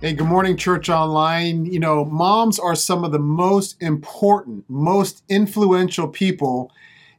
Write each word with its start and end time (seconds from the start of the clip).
Hey, 0.00 0.12
good 0.12 0.28
morning, 0.28 0.56
Church 0.56 0.88
Online. 0.88 1.66
You 1.66 1.80
know, 1.80 2.04
moms 2.04 2.60
are 2.60 2.76
some 2.76 3.02
of 3.02 3.10
the 3.10 3.18
most 3.18 3.82
important, 3.82 4.64
most 4.68 5.24
influential 5.28 6.06
people 6.06 6.70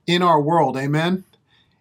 in 0.07 0.21
our 0.21 0.39
world. 0.39 0.77
Amen. 0.77 1.25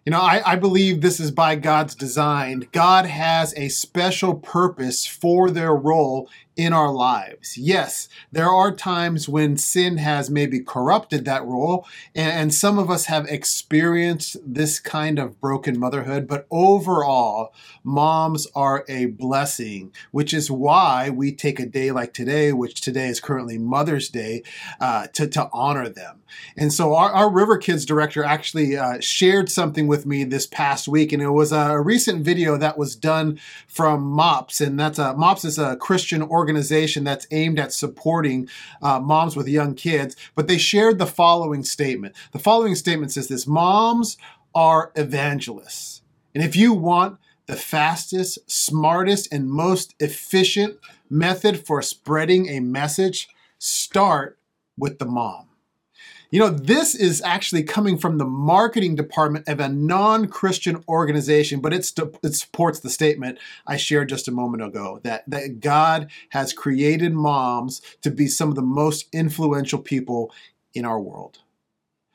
You 0.03 0.11
know, 0.11 0.19
I, 0.19 0.41
I, 0.45 0.55
believe 0.57 0.99
this 0.99 1.21
is 1.21 1.31
by 1.31 1.55
God's 1.55 1.95
design. 1.95 2.67
God 2.73 3.05
has 3.05 3.53
a 3.55 3.69
special 3.69 4.35
purpose 4.35 5.05
for 5.05 5.49
their 5.49 5.73
role 5.73 6.29
in 6.59 6.73
our 6.73 6.91
lives. 6.91 7.57
Yes, 7.57 8.09
there 8.33 8.49
are 8.49 8.75
times 8.75 9.29
when 9.29 9.55
sin 9.55 9.95
has 9.95 10.29
maybe 10.29 10.59
corrupted 10.59 11.23
that 11.23 11.45
role, 11.45 11.87
and, 12.13 12.49
some 12.49 12.79
of 12.79 12.89
us 12.89 13.05
have 13.05 13.25
experienced 13.27 14.35
this 14.43 14.79
kind 14.79 15.19
of 15.19 15.39
broken 15.39 15.79
motherhood, 15.79 16.27
but 16.27 16.47
overall, 16.51 17.53
moms 17.83 18.47
are 18.55 18.83
a 18.89 19.05
blessing, 19.05 19.93
which 20.11 20.33
is 20.33 20.51
why 20.51 21.09
we 21.09 21.31
take 21.31 21.59
a 21.59 21.65
day 21.65 21.91
like 21.91 22.11
today, 22.11 22.51
which 22.51 22.81
today 22.81 23.07
is 23.07 23.21
currently 23.21 23.57
Mother's 23.57 24.09
Day, 24.09 24.41
uh, 24.81 25.07
to, 25.13 25.27
to 25.27 25.47
honor 25.53 25.87
them. 25.87 26.23
And 26.57 26.73
so, 26.73 26.95
our, 26.95 27.11
our 27.11 27.29
River 27.31 27.57
Kids 27.57 27.85
director 27.85 28.23
actually 28.23 28.75
uh, 28.75 28.99
shared 28.99 29.49
something 29.49 29.87
with 29.87 30.05
me 30.05 30.23
this 30.23 30.47
past 30.47 30.87
week, 30.87 31.13
and 31.13 31.21
it 31.21 31.29
was 31.29 31.51
a 31.51 31.79
recent 31.79 32.25
video 32.25 32.57
that 32.57 32.77
was 32.77 32.95
done 32.95 33.39
from 33.67 34.01
MOPS, 34.01 34.59
and 34.59 34.77
that's 34.79 34.99
a 34.99 35.15
MOPS 35.15 35.45
is 35.45 35.59
a 35.59 35.77
Christian 35.77 36.21
organization 36.23 36.48
organization 36.49 37.03
that's 37.03 37.27
aimed 37.29 37.59
at 37.59 37.71
supporting 37.71 38.49
uh, 38.81 38.99
moms 38.99 39.35
with 39.35 39.47
young 39.47 39.75
kids, 39.75 40.15
but 40.33 40.47
they 40.47 40.57
shared 40.57 40.97
the 40.97 41.05
following 41.05 41.63
statement. 41.63 42.15
The 42.31 42.39
following 42.39 42.73
statement 42.73 43.11
says 43.11 43.27
this 43.27 43.45
Moms 43.45 44.17
are 44.55 44.91
evangelists. 44.95 46.01
And 46.33 46.43
if 46.43 46.55
you 46.55 46.73
want 46.73 47.19
the 47.45 47.55
fastest, 47.55 48.39
smartest, 48.49 49.31
and 49.31 49.49
most 49.49 49.93
efficient 49.99 50.77
method 51.09 51.65
for 51.67 51.83
spreading 51.83 52.49
a 52.49 52.59
message, 52.59 53.29
start 53.59 54.39
with 54.75 54.97
the 54.97 55.05
mom. 55.05 55.48
You 56.31 56.39
know, 56.39 56.49
this 56.49 56.93
is 56.93 57.23
actually 57.23 57.63
coming 57.63 57.97
from 57.97 58.19
the 58.19 58.25
marketing 58.25 58.93
department 58.93 59.47
of 59.47 59.59
a 59.59 59.67
non 59.67 60.27
Christian 60.27 60.83
organization, 60.87 61.59
but 61.59 61.73
it, 61.73 61.85
supports 61.85 62.79
the 62.79 62.89
statement 62.91 63.39
I 63.65 63.77
shared 63.77 64.09
just 64.09 64.27
a 64.27 64.31
moment 64.31 64.63
ago 64.63 64.99
that, 65.03 65.27
that 65.27 65.59
God 65.59 66.11
has 66.29 66.53
created 66.53 67.13
moms 67.13 67.81
to 68.03 68.11
be 68.11 68.27
some 68.27 68.49
of 68.49 68.55
the 68.55 68.61
most 68.61 69.07
influential 69.11 69.79
people 69.79 70.31
in 70.75 70.85
our 70.85 70.99
world. 70.99 71.39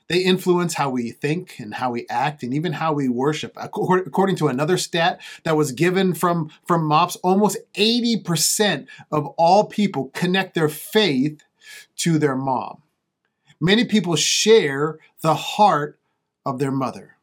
They 0.06 0.20
influence 0.20 0.74
how 0.74 0.90
we 0.90 1.10
think 1.10 1.58
and 1.58 1.74
how 1.74 1.90
we 1.90 2.06
act 2.08 2.44
and 2.44 2.54
even 2.54 2.74
how 2.74 2.92
we 2.92 3.08
worship. 3.08 3.56
According 3.56 4.36
to 4.36 4.48
another 4.48 4.76
stat 4.78 5.20
that 5.42 5.56
was 5.56 5.72
given 5.72 6.14
from, 6.14 6.52
from 6.68 6.84
MOPS, 6.84 7.16
almost 7.16 7.56
80% 7.74 8.86
of 9.10 9.26
all 9.38 9.64
people 9.64 10.10
connect 10.14 10.54
their 10.54 10.68
faith 10.68 11.42
to 11.96 12.18
their 12.18 12.36
mom 12.36 12.82
many 13.64 13.84
people 13.84 14.14
share 14.16 14.98
the 15.22 15.34
heart 15.34 15.98
of 16.44 16.58
their 16.58 16.70
mother. 16.70 17.16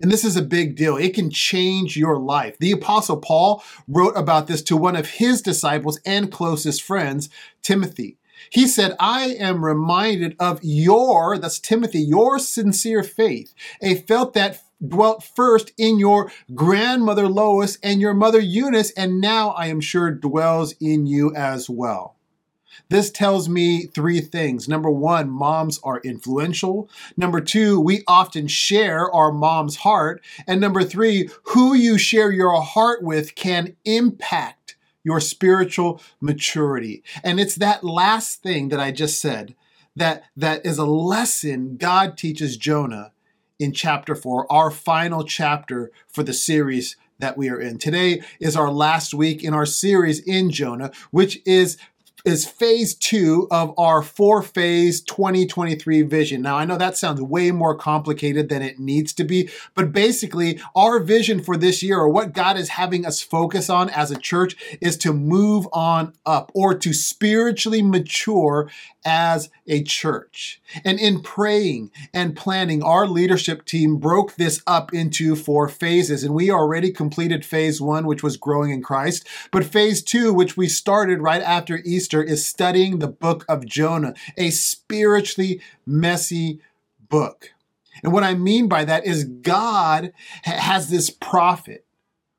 And 0.00 0.12
this 0.12 0.24
is 0.24 0.36
a 0.36 0.42
big 0.42 0.76
deal. 0.76 0.96
It 0.96 1.14
can 1.14 1.28
change 1.28 1.96
your 1.96 2.18
life. 2.18 2.56
The 2.58 2.70
Apostle 2.70 3.16
Paul 3.16 3.64
wrote 3.88 4.16
about 4.16 4.46
this 4.46 4.62
to 4.64 4.76
one 4.76 4.94
of 4.94 5.10
his 5.10 5.42
disciples 5.42 5.98
and 6.06 6.30
closest 6.30 6.82
friends, 6.82 7.28
Timothy. 7.62 8.16
He 8.50 8.68
said, 8.68 8.94
I 9.00 9.34
am 9.40 9.64
reminded 9.64 10.36
of 10.38 10.60
your, 10.62 11.36
that's 11.36 11.58
Timothy, 11.58 11.98
your 11.98 12.38
sincere 12.38 13.02
faith, 13.02 13.52
a 13.82 13.96
felt 13.96 14.34
that 14.34 14.62
dwelt 14.86 15.24
first 15.24 15.72
in 15.76 15.98
your 15.98 16.30
grandmother 16.54 17.26
Lois 17.26 17.78
and 17.82 18.00
your 18.00 18.14
mother 18.14 18.38
Eunice, 18.38 18.92
and 18.92 19.20
now 19.20 19.50
I 19.50 19.66
am 19.66 19.80
sure 19.80 20.12
dwells 20.12 20.74
in 20.80 21.06
you 21.06 21.34
as 21.34 21.68
well. 21.68 22.17
This 22.88 23.10
tells 23.10 23.48
me 23.48 23.86
three 23.86 24.20
things. 24.20 24.68
Number 24.68 24.90
one, 24.90 25.30
moms 25.30 25.80
are 25.82 26.00
influential. 26.00 26.88
Number 27.16 27.40
two, 27.40 27.80
we 27.80 28.02
often 28.06 28.46
share 28.46 29.10
our 29.12 29.32
mom's 29.32 29.76
heart. 29.76 30.22
And 30.46 30.60
number 30.60 30.84
three, 30.84 31.28
who 31.44 31.74
you 31.74 31.98
share 31.98 32.30
your 32.30 32.60
heart 32.60 33.02
with 33.02 33.34
can 33.34 33.76
impact 33.84 34.76
your 35.04 35.20
spiritual 35.20 36.00
maturity. 36.20 37.02
And 37.24 37.40
it's 37.40 37.54
that 37.56 37.84
last 37.84 38.42
thing 38.42 38.68
that 38.68 38.80
I 38.80 38.90
just 38.90 39.20
said 39.20 39.54
that, 39.96 40.24
that 40.36 40.64
is 40.66 40.78
a 40.78 40.84
lesson 40.84 41.76
God 41.76 42.16
teaches 42.16 42.56
Jonah 42.56 43.12
in 43.58 43.72
chapter 43.72 44.14
four, 44.14 44.50
our 44.52 44.70
final 44.70 45.24
chapter 45.24 45.90
for 46.06 46.22
the 46.22 46.32
series 46.32 46.96
that 47.18 47.36
we 47.36 47.48
are 47.48 47.60
in. 47.60 47.78
Today 47.78 48.22
is 48.38 48.54
our 48.54 48.70
last 48.70 49.12
week 49.12 49.42
in 49.42 49.52
our 49.54 49.66
series 49.66 50.20
in 50.20 50.50
Jonah, 50.50 50.92
which 51.10 51.40
is 51.44 51.76
is 52.24 52.46
phase 52.46 52.94
two 52.94 53.46
of 53.50 53.72
our 53.78 54.02
four 54.02 54.42
phase 54.42 55.00
2023 55.00 56.02
vision. 56.02 56.42
Now, 56.42 56.56
I 56.56 56.64
know 56.64 56.76
that 56.76 56.96
sounds 56.96 57.20
way 57.20 57.50
more 57.50 57.76
complicated 57.76 58.48
than 58.48 58.62
it 58.62 58.78
needs 58.78 59.12
to 59.14 59.24
be, 59.24 59.50
but 59.74 59.92
basically, 59.92 60.60
our 60.74 60.98
vision 60.98 61.42
for 61.42 61.56
this 61.56 61.82
year, 61.82 61.98
or 61.98 62.08
what 62.08 62.32
God 62.32 62.56
is 62.56 62.70
having 62.70 63.06
us 63.06 63.20
focus 63.20 63.70
on 63.70 63.90
as 63.90 64.10
a 64.10 64.18
church, 64.18 64.56
is 64.80 64.96
to 64.98 65.12
move 65.12 65.68
on 65.72 66.12
up 66.26 66.50
or 66.54 66.74
to 66.74 66.92
spiritually 66.92 67.82
mature 67.82 68.70
as 69.04 69.48
a 69.66 69.82
church. 69.82 70.60
And 70.84 70.98
in 71.00 71.22
praying 71.22 71.90
and 72.12 72.36
planning, 72.36 72.82
our 72.82 73.06
leadership 73.06 73.64
team 73.64 73.96
broke 73.96 74.34
this 74.34 74.62
up 74.66 74.92
into 74.92 75.34
four 75.34 75.68
phases. 75.68 76.24
And 76.24 76.34
we 76.34 76.50
already 76.50 76.90
completed 76.90 77.44
phase 77.44 77.80
one, 77.80 78.06
which 78.06 78.22
was 78.22 78.36
growing 78.36 78.70
in 78.70 78.82
Christ. 78.82 79.26
But 79.50 79.64
phase 79.64 80.02
two, 80.02 80.34
which 80.34 80.56
we 80.56 80.68
started 80.68 81.22
right 81.22 81.42
after 81.42 81.80
Easter, 81.84 82.17
is 82.22 82.46
studying 82.46 82.98
the 82.98 83.08
book 83.08 83.44
of 83.48 83.66
Jonah, 83.66 84.14
a 84.36 84.50
spiritually 84.50 85.60
messy 85.86 86.60
book. 87.08 87.50
And 88.02 88.12
what 88.12 88.24
I 88.24 88.34
mean 88.34 88.68
by 88.68 88.84
that 88.84 89.06
is 89.06 89.24
God 89.24 90.12
has 90.42 90.88
this 90.88 91.10
prophet 91.10 91.84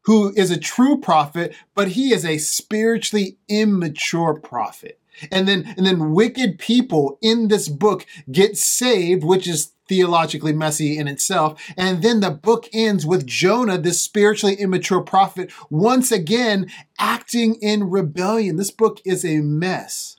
who 0.04 0.34
is 0.36 0.50
a 0.50 0.60
true 0.60 0.98
prophet, 1.00 1.54
but 1.76 1.90
he 1.90 2.14
is 2.14 2.26
a 2.26 2.38
spiritually 2.38 3.38
immature 3.48 4.34
prophet. 4.34 5.00
And 5.32 5.48
then, 5.48 5.74
and 5.78 5.86
then 5.86 6.14
wicked 6.14 6.60
people 6.60 7.18
in 7.22 7.48
this 7.48 7.68
book 7.68 8.06
get 8.32 8.58
saved, 8.58 9.24
which 9.24 9.48
is 9.48 9.72
theologically 9.88 10.54
messy 10.54 10.98
in 10.98 11.08
itself. 11.08 11.62
And 11.76 12.02
then 12.02 12.20
the 12.20 12.32
book 12.32 12.70
ends 12.72 13.06
with 13.06 13.26
Jonah, 13.26 13.78
this 13.78 14.02
spiritually 14.02 14.56
immature 14.56 15.02
prophet, 15.02 15.52
once 15.70 16.12
again 16.12 16.72
acting 16.98 17.56
in 17.56 17.90
rebellion. 17.90 18.56
This 18.56 18.72
book 18.72 19.02
is 19.04 19.26
a 19.26 19.42
mess. 19.42 20.16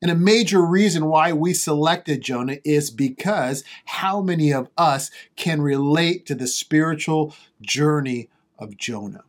And 0.00 0.10
a 0.10 0.16
major 0.16 0.60
reason 0.60 1.06
why 1.06 1.32
we 1.32 1.54
selected 1.54 2.22
Jonah 2.22 2.56
is 2.64 2.90
because 2.90 3.62
how 3.84 4.20
many 4.20 4.52
of 4.52 4.68
us 4.76 5.12
can 5.36 5.62
relate 5.62 6.26
to 6.26 6.34
the 6.34 6.48
spiritual 6.48 7.36
journey 7.60 8.28
of 8.58 8.76
Jonah? 8.76 9.22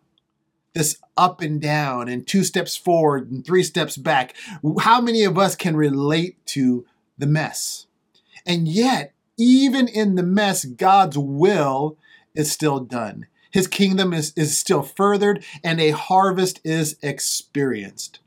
This 0.73 0.97
up 1.15 1.41
and 1.41 1.61
down 1.61 2.07
and 2.07 2.25
two 2.25 2.43
steps 2.43 2.75
forward 2.75 3.31
and 3.31 3.45
three 3.45 3.63
steps 3.63 3.97
back. 3.97 4.35
How 4.81 4.99
many 5.01 5.23
of 5.23 5.37
us 5.37 5.55
can 5.55 5.75
relate 5.75 6.43
to 6.47 6.85
the 7.17 7.27
mess? 7.27 7.87
And 8.45 8.67
yet, 8.67 9.13
even 9.37 9.87
in 9.87 10.15
the 10.15 10.23
mess, 10.23 10.65
God's 10.65 11.17
will 11.17 11.97
is 12.35 12.51
still 12.51 12.79
done. 12.79 13.27
His 13.51 13.67
kingdom 13.67 14.13
is, 14.13 14.33
is 14.35 14.57
still 14.57 14.81
furthered 14.81 15.43
and 15.63 15.79
a 15.79 15.91
harvest 15.91 16.59
is 16.63 16.97
experienced. 17.03 18.19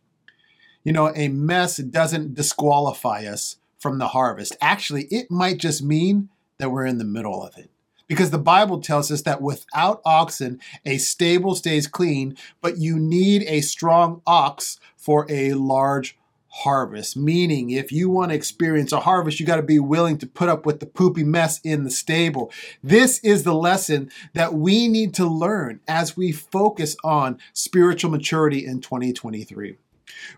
You 0.85 0.93
know, 0.93 1.13
a 1.17 1.29
mess 1.29 1.79
doesn't 1.79 2.35
disqualify 2.35 3.25
us 3.25 3.57
from 3.77 3.99
the 3.99 4.09
harvest. 4.09 4.57
Actually, 4.61 5.05
it 5.11 5.31
might 5.31 5.59
just 5.59 5.83
mean 5.83 6.29
that 6.59 6.71
we're 6.71 6.87
in 6.87 6.99
the 6.99 7.05
middle 7.05 7.43
of 7.43 7.59
it. 7.59 7.71
Because 8.09 8.31
the 8.31 8.39
Bible 8.39 8.81
tells 8.81 9.11
us 9.11 9.23
that 9.23 9.43
without 9.43 10.01
oxen, 10.05 10.61
a 10.85 10.99
stable 10.99 11.55
stays 11.55 11.87
clean, 11.87 12.37
but 12.61 12.79
you 12.79 12.99
need 12.99 13.45
a 13.49 13.61
strong 13.61 14.23
ox 14.27 14.79
for 14.97 15.27
a 15.29 15.55
large 15.55 16.17
harvest. 16.49 17.17
Meaning, 17.17 17.71
if 17.71 17.93
you 17.93 18.09
want 18.09 18.31
to 18.31 18.35
experience 18.35 18.93
a 18.93 19.01
harvest, 19.01 19.39
you 19.39 19.47
got 19.47 19.57
to 19.57 19.63
be 19.63 19.79
willing 19.79 20.19
to 20.19 20.27
put 20.27 20.49
up 20.49 20.65
with 20.65 20.81
the 20.81 20.87
poopy 20.87 21.25
mess 21.25 21.61
in 21.61 21.85
the 21.85 21.91
stable. 21.91 22.51
This 22.83 23.19
is 23.21 23.43
the 23.43 23.55
lesson 23.55 24.11
that 24.35 24.55
we 24.55 24.89
need 24.89 25.13
to 25.15 25.27
learn 25.27 25.81
as 25.87 26.17
we 26.17 26.33
focus 26.33 26.97
on 27.05 27.39
spiritual 27.53 28.11
maturity 28.11 28.65
in 28.65 28.81
2023. 28.81 29.77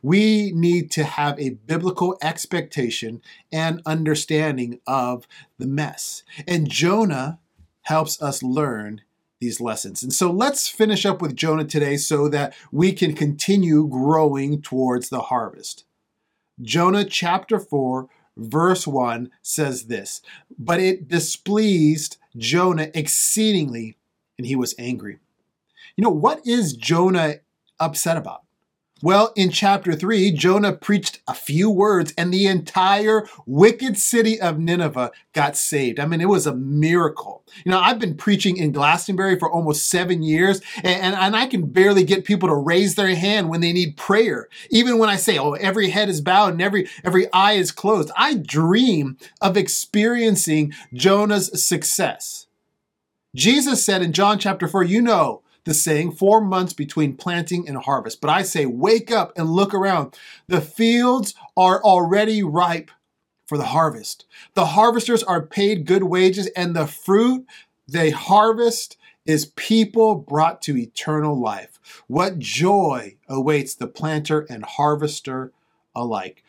We 0.02 0.52
need 0.52 0.90
to 0.92 1.04
have 1.04 1.38
a 1.38 1.50
biblical 1.50 2.18
expectation 2.20 3.20
and 3.52 3.82
understanding 3.86 4.80
of 4.86 5.28
the 5.58 5.66
mess. 5.66 6.24
And 6.46 6.68
Jonah 6.68 7.38
helps 7.88 8.20
us 8.20 8.42
learn 8.42 9.00
these 9.40 9.62
lessons. 9.62 10.02
And 10.02 10.12
so 10.12 10.30
let's 10.30 10.68
finish 10.68 11.06
up 11.06 11.22
with 11.22 11.34
Jonah 11.34 11.64
today 11.64 11.96
so 11.96 12.28
that 12.28 12.54
we 12.70 12.92
can 12.92 13.14
continue 13.14 13.88
growing 13.88 14.60
towards 14.60 15.08
the 15.08 15.22
harvest. 15.22 15.86
Jonah 16.60 17.06
chapter 17.06 17.58
4, 17.58 18.06
verse 18.36 18.86
1 18.86 19.30
says 19.40 19.86
this 19.86 20.20
But 20.58 20.80
it 20.80 21.08
displeased 21.08 22.18
Jonah 22.36 22.90
exceedingly, 22.92 23.96
and 24.36 24.46
he 24.46 24.54
was 24.54 24.74
angry. 24.78 25.18
You 25.96 26.04
know, 26.04 26.10
what 26.10 26.46
is 26.46 26.74
Jonah 26.74 27.36
upset 27.80 28.18
about? 28.18 28.42
Well, 29.00 29.32
in 29.36 29.50
chapter 29.50 29.94
3, 29.94 30.32
Jonah 30.32 30.72
preached 30.72 31.20
a 31.28 31.34
few 31.34 31.70
words 31.70 32.12
and 32.18 32.34
the 32.34 32.46
entire 32.46 33.28
wicked 33.46 33.96
city 33.96 34.40
of 34.40 34.58
Nineveh 34.58 35.12
got 35.32 35.56
saved. 35.56 36.00
I 36.00 36.06
mean, 36.06 36.20
it 36.20 36.28
was 36.28 36.48
a 36.48 36.54
miracle. 36.54 37.44
You 37.64 37.70
know, 37.70 37.78
I've 37.78 38.00
been 38.00 38.16
preaching 38.16 38.56
in 38.56 38.72
Glastonbury 38.72 39.38
for 39.38 39.48
almost 39.48 39.88
seven 39.88 40.24
years 40.24 40.60
and, 40.82 41.14
and, 41.14 41.36
I 41.38 41.46
can 41.46 41.66
barely 41.66 42.02
get 42.02 42.24
people 42.24 42.48
to 42.48 42.54
raise 42.54 42.96
their 42.96 43.14
hand 43.14 43.48
when 43.48 43.60
they 43.60 43.72
need 43.72 43.96
prayer. 43.96 44.48
Even 44.70 44.98
when 44.98 45.08
I 45.08 45.14
say, 45.14 45.38
oh, 45.38 45.52
every 45.52 45.90
head 45.90 46.08
is 46.08 46.20
bowed 46.20 46.54
and 46.54 46.62
every, 46.62 46.88
every 47.04 47.32
eye 47.32 47.52
is 47.52 47.70
closed. 47.70 48.10
I 48.16 48.34
dream 48.34 49.16
of 49.40 49.56
experiencing 49.56 50.72
Jonah's 50.92 51.64
success. 51.64 52.48
Jesus 53.36 53.84
said 53.84 54.02
in 54.02 54.12
John 54.12 54.40
chapter 54.40 54.66
4, 54.66 54.82
you 54.82 55.00
know, 55.00 55.42
the 55.64 55.74
saying, 55.74 56.12
four 56.12 56.40
months 56.40 56.72
between 56.72 57.16
planting 57.16 57.68
and 57.68 57.76
harvest. 57.76 58.20
But 58.20 58.30
I 58.30 58.42
say, 58.42 58.66
wake 58.66 59.10
up 59.10 59.32
and 59.36 59.50
look 59.50 59.74
around. 59.74 60.16
The 60.46 60.60
fields 60.60 61.34
are 61.56 61.82
already 61.82 62.42
ripe 62.42 62.90
for 63.46 63.58
the 63.58 63.66
harvest. 63.66 64.26
The 64.54 64.66
harvesters 64.66 65.22
are 65.22 65.44
paid 65.44 65.86
good 65.86 66.04
wages, 66.04 66.46
and 66.48 66.74
the 66.74 66.86
fruit 66.86 67.46
they 67.86 68.10
harvest 68.10 68.96
is 69.24 69.46
people 69.56 70.14
brought 70.14 70.62
to 70.62 70.76
eternal 70.76 71.38
life. 71.38 71.78
What 72.06 72.38
joy 72.38 73.16
awaits 73.28 73.74
the 73.74 73.86
planter 73.86 74.46
and 74.48 74.64
harvester 74.64 75.52
alike 75.94 76.44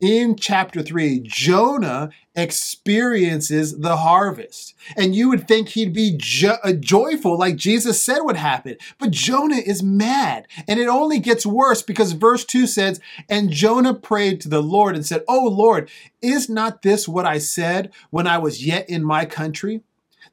in 0.00 0.36
chapter 0.36 0.82
3, 0.82 1.20
Jonah 1.24 2.10
experiences 2.36 3.78
the 3.78 3.96
harvest. 3.96 4.74
And 4.96 5.14
you 5.14 5.28
would 5.28 5.48
think 5.48 5.70
he'd 5.70 5.92
be 5.92 6.14
jo- 6.16 6.58
uh, 6.62 6.72
joyful 6.72 7.36
like 7.36 7.56
Jesus 7.56 8.00
said 8.00 8.20
would 8.20 8.36
happen. 8.36 8.76
But 8.98 9.10
Jonah 9.10 9.56
is 9.56 9.82
mad. 9.82 10.46
And 10.68 10.78
it 10.78 10.88
only 10.88 11.18
gets 11.18 11.44
worse 11.44 11.82
because 11.82 12.12
verse 12.12 12.44
2 12.44 12.66
says, 12.68 13.00
And 13.28 13.50
Jonah 13.50 13.94
prayed 13.94 14.40
to 14.42 14.48
the 14.48 14.62
Lord 14.62 14.94
and 14.94 15.04
said, 15.04 15.24
Oh 15.26 15.48
Lord, 15.48 15.90
is 16.22 16.48
not 16.48 16.82
this 16.82 17.08
what 17.08 17.26
I 17.26 17.38
said 17.38 17.92
when 18.10 18.26
I 18.26 18.38
was 18.38 18.64
yet 18.64 18.88
in 18.88 19.02
my 19.04 19.24
country? 19.24 19.82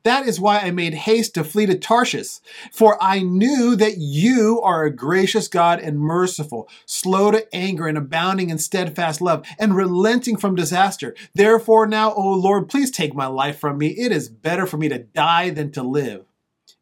That 0.04 0.28
is 0.28 0.40
why 0.40 0.60
I 0.60 0.72
made 0.72 0.94
haste 0.94 1.34
to 1.36 1.44
flee 1.44 1.66
to 1.66 1.78
Tarshish, 1.78 2.40
for 2.72 3.02
I 3.02 3.20
knew 3.20 3.76
that 3.76 3.98
you 3.98 4.62
are 4.62 4.84
a 4.86 4.96
gracious 4.96 5.48
God 5.48 5.80
and 5.80 6.00
merciful, 6.00 6.70
slow 6.86 7.32
to 7.32 7.48
anger 7.54 7.88
and 7.88 7.98
abounding 7.98 8.50
in 8.50 8.58
steadfast 8.58 9.22
love, 9.22 9.46
and 9.60 9.76
relenting 9.76 10.38
from 10.38 10.56
disaster. 10.56 11.16
Therefore 11.34 11.88
now, 11.88 12.14
O 12.14 12.34
Lord, 12.34 12.70
please 12.70 12.92
take 12.92 13.14
my 13.14 13.28
life 13.28 13.60
from 13.60 13.78
me. 13.78 13.88
It 13.88 14.12
is 14.12 14.30
better 14.30 14.66
for 14.66 14.78
me 14.78 14.90
to 14.90 15.00
die 15.00 15.50
than 15.50 15.72
to 15.74 15.84
live. 15.84 16.26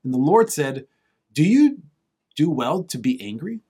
And 0.03 0.13
the 0.13 0.17
Lord 0.19 0.51
said, 0.51 0.85
Do 1.33 1.43
you 1.43 1.79
do 2.35 2.49
well 2.49 2.83
to 2.83 2.97
be 2.97 3.21
angry? 3.21 3.61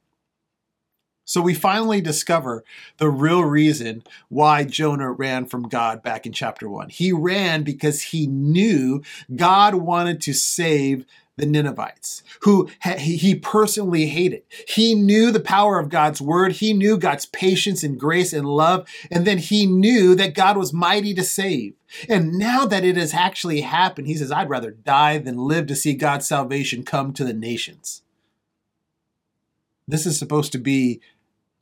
So 1.26 1.42
we 1.42 1.54
finally 1.54 2.02
discover 2.02 2.64
the 2.98 3.10
real 3.10 3.44
reason 3.44 4.04
why 4.30 4.66
Jonah 4.66 5.12
ran 5.12 5.46
from 5.46 5.70
God 5.70 6.04
back 6.04 6.26
in 6.26 6.34
chapter 6.34 6.70
1. 6.70 6.90
He 6.90 7.14
ran 7.14 7.64
because 7.64 8.02
he 8.02 8.28
knew 8.28 9.02
God 9.34 9.76
wanted 9.76 10.20
to 10.22 10.34
save 10.34 11.06
the 11.36 11.46
Ninevites, 11.48 12.22
who 12.42 12.70
he 13.00 13.34
personally 13.34 14.06
hated. 14.06 14.44
He 14.68 14.94
knew 14.94 15.32
the 15.32 15.40
power 15.40 15.80
of 15.80 15.90
God's 15.90 16.22
word. 16.22 16.52
He 16.52 16.74
knew 16.74 16.98
God's 16.98 17.26
patience 17.26 17.84
and 17.84 18.00
grace 18.00 18.34
and 18.34 18.46
love. 18.46 18.88
And 19.10 19.26
then 19.26 19.40
he 19.40 19.66
knew 19.66 20.14
that 20.14 20.36
God 20.36 20.58
was 20.58 20.74
mighty 20.74 21.14
to 21.16 21.24
save. 21.24 21.74
And 22.08 22.34
now 22.34 22.66
that 22.66 22.86
it 22.86 22.98
has 22.98 23.16
actually 23.16 23.62
happened, 23.62 24.08
he 24.08 24.16
says, 24.16 24.32
I'd 24.32 24.50
rather 24.50 24.70
die 24.70 25.18
than 25.18 25.38
live 25.38 25.66
to 25.68 25.76
see 25.76 25.96
God's 25.96 26.28
salvation 26.28 26.84
come 26.84 27.14
to 27.14 27.24
the 27.24 27.34
nations. 27.34 28.04
This 29.88 30.06
is 30.06 30.20
supposed 30.20 30.52
to 30.52 30.60
be 30.60 31.02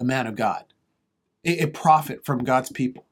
a 0.02 0.04
man 0.04 0.26
of 0.28 0.36
God, 0.36 0.66
a, 1.46 1.68
prophet 1.68 2.26
from 2.26 2.44
God's 2.44 2.72
people. 2.72 3.06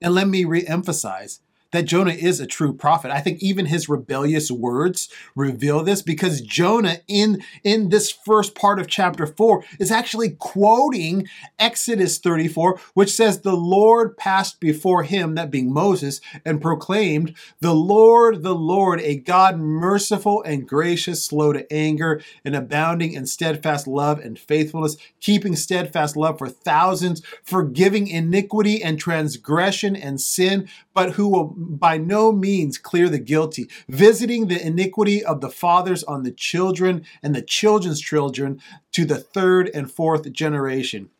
And 0.00 0.14
let 0.14 0.28
me 0.28 0.44
re-emphasize 0.44 1.40
that 1.72 1.86
Jonah 1.86 2.12
is 2.12 2.38
a 2.38 2.46
true 2.46 2.72
prophet. 2.72 3.10
I 3.10 3.20
think 3.20 3.42
even 3.42 3.66
his 3.66 3.88
rebellious 3.88 4.50
words 4.50 5.08
reveal 5.34 5.82
this 5.82 6.02
because 6.02 6.40
Jonah 6.40 6.98
in 7.08 7.42
in 7.64 7.88
this 7.88 8.10
first 8.10 8.54
part 8.54 8.78
of 8.78 8.86
chapter 8.86 9.26
4 9.26 9.64
is 9.78 9.90
actually 9.90 10.30
quoting 10.30 11.26
Exodus 11.58 12.18
34 12.18 12.78
which 12.94 13.10
says 13.10 13.40
the 13.40 13.56
Lord 13.56 14.16
passed 14.16 14.60
before 14.60 15.02
him 15.02 15.34
that 15.34 15.50
being 15.50 15.72
Moses 15.72 16.20
and 16.44 16.60
proclaimed 16.62 17.34
the 17.60 17.74
Lord 17.74 18.42
the 18.42 18.54
Lord 18.54 19.00
a 19.00 19.16
God 19.16 19.58
merciful 19.58 20.42
and 20.42 20.68
gracious 20.68 21.24
slow 21.24 21.52
to 21.52 21.70
anger 21.72 22.20
and 22.44 22.54
abounding 22.54 23.12
in 23.12 23.26
steadfast 23.26 23.86
love 23.86 24.18
and 24.20 24.38
faithfulness 24.38 24.96
keeping 25.20 25.56
steadfast 25.56 26.16
love 26.16 26.38
for 26.38 26.48
thousands 26.48 27.22
forgiving 27.42 28.06
iniquity 28.06 28.82
and 28.82 28.98
transgression 28.98 29.96
and 29.96 30.20
sin 30.20 30.68
but 30.94 31.12
who 31.12 31.28
will 31.28 31.54
by 31.64 31.98
no 31.98 32.32
means 32.32 32.78
clear 32.78 33.08
the 33.08 33.18
guilty, 33.18 33.68
visiting 33.88 34.48
the 34.48 34.64
iniquity 34.64 35.24
of 35.24 35.40
the 35.40 35.50
fathers 35.50 36.04
on 36.04 36.22
the 36.22 36.32
children 36.32 37.04
and 37.22 37.34
the 37.34 37.42
children's 37.42 38.00
children 38.00 38.60
to 38.92 39.04
the 39.04 39.18
third 39.18 39.70
and 39.74 39.90
fourth 39.90 40.30
generation. 40.32 41.10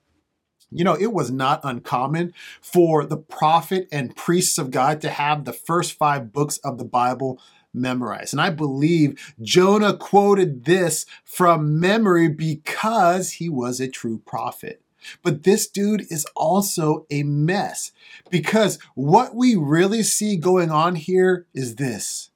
You 0.71 0.85
know, 0.85 0.95
it 0.95 1.13
was 1.13 1.31
not 1.31 1.61
uncommon 1.65 2.33
for 2.61 3.05
the 3.05 3.19
prophet 3.19 3.89
and 3.93 4.17
priests 4.17 4.57
of 4.57 4.71
God 4.71 5.01
to 5.03 5.11
have 5.11 5.45
the 5.45 5.53
first 5.53 5.93
five 5.93 6.33
books 6.33 6.57
of 6.59 6.79
the 6.79 6.85
Bible 6.85 7.39
memorized. 7.75 8.33
And 8.35 8.41
I 8.41 8.51
believe 8.51 9.35
Jonah 9.41 9.97
quoted 9.97 10.65
this 10.65 11.07
from 11.25 11.79
memory 11.79 12.29
because 12.29 13.33
he 13.33 13.49
was 13.49 13.81
a 13.81 13.89
true 13.89 14.19
prophet. 14.19 14.82
But 15.23 15.43
this 15.43 15.69
dude 15.69 16.07
is 16.11 16.27
also 16.37 17.07
a 17.11 17.23
mess 17.23 17.93
because 18.31 18.79
what 18.95 19.35
we 19.35 19.55
really 19.57 20.03
see 20.03 20.37
going 20.37 20.71
on 20.71 20.95
here 20.97 21.47
is 21.55 21.77
this 21.77 22.31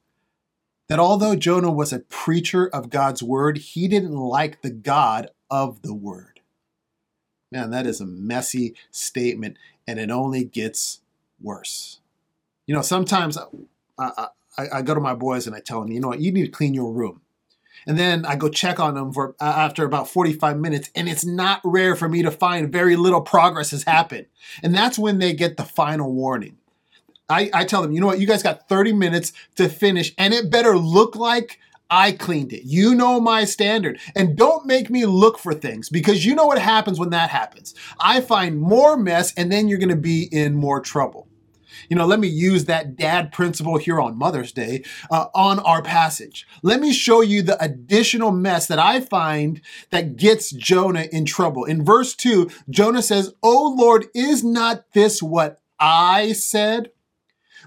that 0.89 0.99
although 0.99 1.35
Jonah 1.35 1.71
was 1.71 1.91
a 1.91 1.99
preacher 1.99 2.67
of 2.67 2.89
God's 2.89 3.21
word, 3.21 3.57
he 3.57 3.87
didn't 3.87 4.15
like 4.15 4.61
the 4.61 4.69
God 4.69 5.29
of 5.49 5.81
the 5.81 5.93
word. 5.93 6.39
Man, 7.51 7.71
that 7.71 7.85
is 7.85 8.01
a 8.01 8.05
messy 8.05 8.73
statement, 8.91 9.57
and 9.85 9.99
it 9.99 10.09
only 10.09 10.43
gets 10.43 11.01
worse. 11.41 11.99
You 12.65 12.75
know, 12.75 12.81
sometimes 12.81 13.37
I, 13.97 14.27
I, 14.57 14.67
I 14.73 14.81
go 14.81 14.93
to 14.93 14.99
my 14.99 15.13
boys 15.13 15.47
and 15.47 15.55
I 15.55 15.59
tell 15.59 15.81
them, 15.81 15.91
you 15.91 15.99
know 15.99 16.09
what, 16.09 16.19
you 16.19 16.31
need 16.31 16.45
to 16.45 16.51
clean 16.51 16.73
your 16.73 16.91
room. 16.91 17.21
And 17.85 17.97
then 17.97 18.25
I 18.25 18.35
go 18.35 18.49
check 18.49 18.79
on 18.79 18.95
them 18.95 19.13
for 19.13 19.35
uh, 19.39 19.43
after 19.43 19.85
about 19.85 20.09
45 20.09 20.57
minutes, 20.57 20.89
and 20.95 21.07
it's 21.07 21.25
not 21.25 21.61
rare 21.63 21.95
for 21.95 22.09
me 22.09 22.23
to 22.23 22.31
find 22.31 22.71
very 22.71 22.95
little 22.95 23.21
progress 23.21 23.71
has 23.71 23.83
happened. 23.83 24.25
And 24.63 24.73
that's 24.73 24.99
when 24.99 25.19
they 25.19 25.33
get 25.33 25.57
the 25.57 25.63
final 25.63 26.11
warning. 26.11 26.57
I, 27.29 27.49
I 27.53 27.65
tell 27.65 27.81
them, 27.81 27.91
you 27.91 27.99
know 27.99 28.07
what, 28.07 28.19
you 28.19 28.27
guys 28.27 28.41
got 28.41 28.69
30 28.69 28.93
minutes 28.93 29.33
to 29.55 29.67
finish, 29.69 30.13
and 30.17 30.33
it 30.33 30.49
better 30.49 30.77
look 30.77 31.15
like 31.15 31.59
I 31.89 32.11
cleaned 32.11 32.51
it. 32.53 32.63
You 32.65 32.95
know 32.95 33.19
my 33.19 33.45
standard. 33.45 33.99
And 34.15 34.37
don't 34.37 34.65
make 34.65 34.89
me 34.89 35.05
look 35.05 35.39
for 35.39 35.53
things 35.53 35.89
because 35.89 36.25
you 36.25 36.35
know 36.35 36.45
what 36.45 36.59
happens 36.59 36.99
when 36.99 37.11
that 37.11 37.29
happens. 37.29 37.73
I 37.99 38.21
find 38.21 38.59
more 38.59 38.97
mess 38.97 39.33
and 39.35 39.51
then 39.51 39.67
you're 39.67 39.79
going 39.79 39.89
to 39.89 39.95
be 39.95 40.23
in 40.23 40.55
more 40.55 40.81
trouble 40.81 41.26
you 41.89 41.95
know, 41.95 42.05
let 42.05 42.19
me 42.19 42.27
use 42.27 42.65
that 42.65 42.95
dad 42.95 43.31
principle 43.31 43.77
here 43.77 43.99
on 43.99 44.17
Mother's 44.17 44.51
Day 44.51 44.83
uh, 45.11 45.27
on 45.33 45.59
our 45.59 45.81
passage. 45.81 46.47
Let 46.63 46.79
me 46.79 46.93
show 46.93 47.21
you 47.21 47.41
the 47.41 47.61
additional 47.63 48.31
mess 48.31 48.67
that 48.67 48.79
I 48.79 48.99
find 48.99 49.61
that 49.89 50.17
gets 50.17 50.51
Jonah 50.51 51.07
in 51.11 51.25
trouble. 51.25 51.65
In 51.65 51.83
verse 51.83 52.15
2, 52.15 52.49
Jonah 52.69 53.01
says, 53.01 53.33
Oh 53.43 53.75
Lord, 53.77 54.07
is 54.13 54.43
not 54.43 54.91
this 54.93 55.21
what 55.21 55.59
I 55.79 56.33
said? 56.33 56.91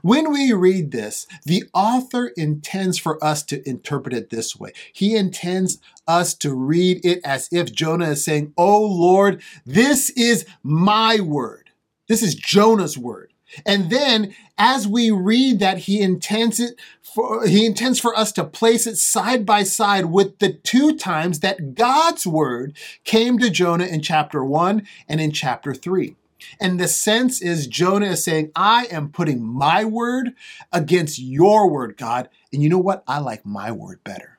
When 0.02 0.32
we 0.32 0.52
read 0.52 0.92
this, 0.92 1.26
the 1.44 1.64
author 1.74 2.28
intends 2.36 2.98
for 2.98 3.22
us 3.22 3.42
to 3.44 3.68
interpret 3.68 4.14
it 4.14 4.30
this 4.30 4.56
way. 4.56 4.72
He 4.92 5.16
intends 5.16 5.78
us 6.06 6.34
to 6.36 6.54
read 6.54 7.04
it 7.04 7.20
as 7.24 7.48
if 7.52 7.72
Jonah 7.72 8.10
is 8.10 8.24
saying, 8.24 8.52
Oh 8.56 8.84
Lord, 8.84 9.42
this 9.66 10.10
is 10.10 10.46
my 10.62 11.20
word. 11.20 11.70
This 12.08 12.22
is 12.22 12.34
Jonah's 12.34 12.96
word. 12.96 13.32
And 13.66 13.90
then 13.90 14.34
as 14.58 14.86
we 14.86 15.10
read 15.10 15.58
that 15.58 15.78
he 15.78 16.00
intends 16.00 16.60
it 16.60 16.78
for, 17.02 17.46
he 17.46 17.66
intends 17.66 17.98
for 17.98 18.16
us 18.16 18.32
to 18.32 18.44
place 18.44 18.86
it 18.86 18.96
side 18.96 19.44
by 19.44 19.62
side 19.62 20.06
with 20.06 20.38
the 20.38 20.52
two 20.52 20.96
times 20.96 21.40
that 21.40 21.74
God's 21.74 22.26
word 22.26 22.76
came 23.04 23.38
to 23.38 23.50
Jonah 23.50 23.86
in 23.86 24.02
chapter 24.02 24.44
one 24.44 24.86
and 25.08 25.20
in 25.20 25.32
chapter 25.32 25.74
three. 25.74 26.16
And 26.60 26.80
the 26.80 26.88
sense 26.88 27.42
is 27.42 27.66
Jonah 27.66 28.06
is 28.06 28.24
saying, 28.24 28.50
I 28.56 28.86
am 28.90 29.10
putting 29.10 29.42
my 29.42 29.84
word 29.84 30.30
against 30.72 31.18
your 31.18 31.68
word, 31.68 31.96
God. 31.96 32.28
And 32.52 32.62
you 32.62 32.68
know 32.68 32.78
what? 32.78 33.04
I 33.06 33.18
like 33.18 33.44
my 33.44 33.70
word 33.72 34.02
better. 34.04 34.38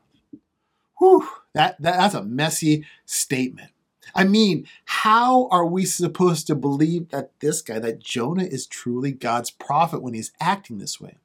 Whew, 0.97 1.27
that, 1.53 1.81
that 1.81 1.97
that's 1.97 2.15
a 2.15 2.23
messy 2.23 2.85
statement. 3.05 3.71
I 4.15 4.23
mean, 4.23 4.67
how 4.85 5.47
are 5.49 5.65
we 5.65 5.85
supposed 5.85 6.47
to 6.47 6.55
believe 6.55 7.09
that 7.09 7.31
this 7.39 7.61
guy, 7.61 7.79
that 7.79 7.99
Jonah, 7.99 8.43
is 8.43 8.65
truly 8.65 9.11
God's 9.11 9.51
prophet 9.51 10.01
when 10.01 10.13
he's 10.13 10.31
acting 10.39 10.77
this 10.77 10.99
way? 10.99 11.17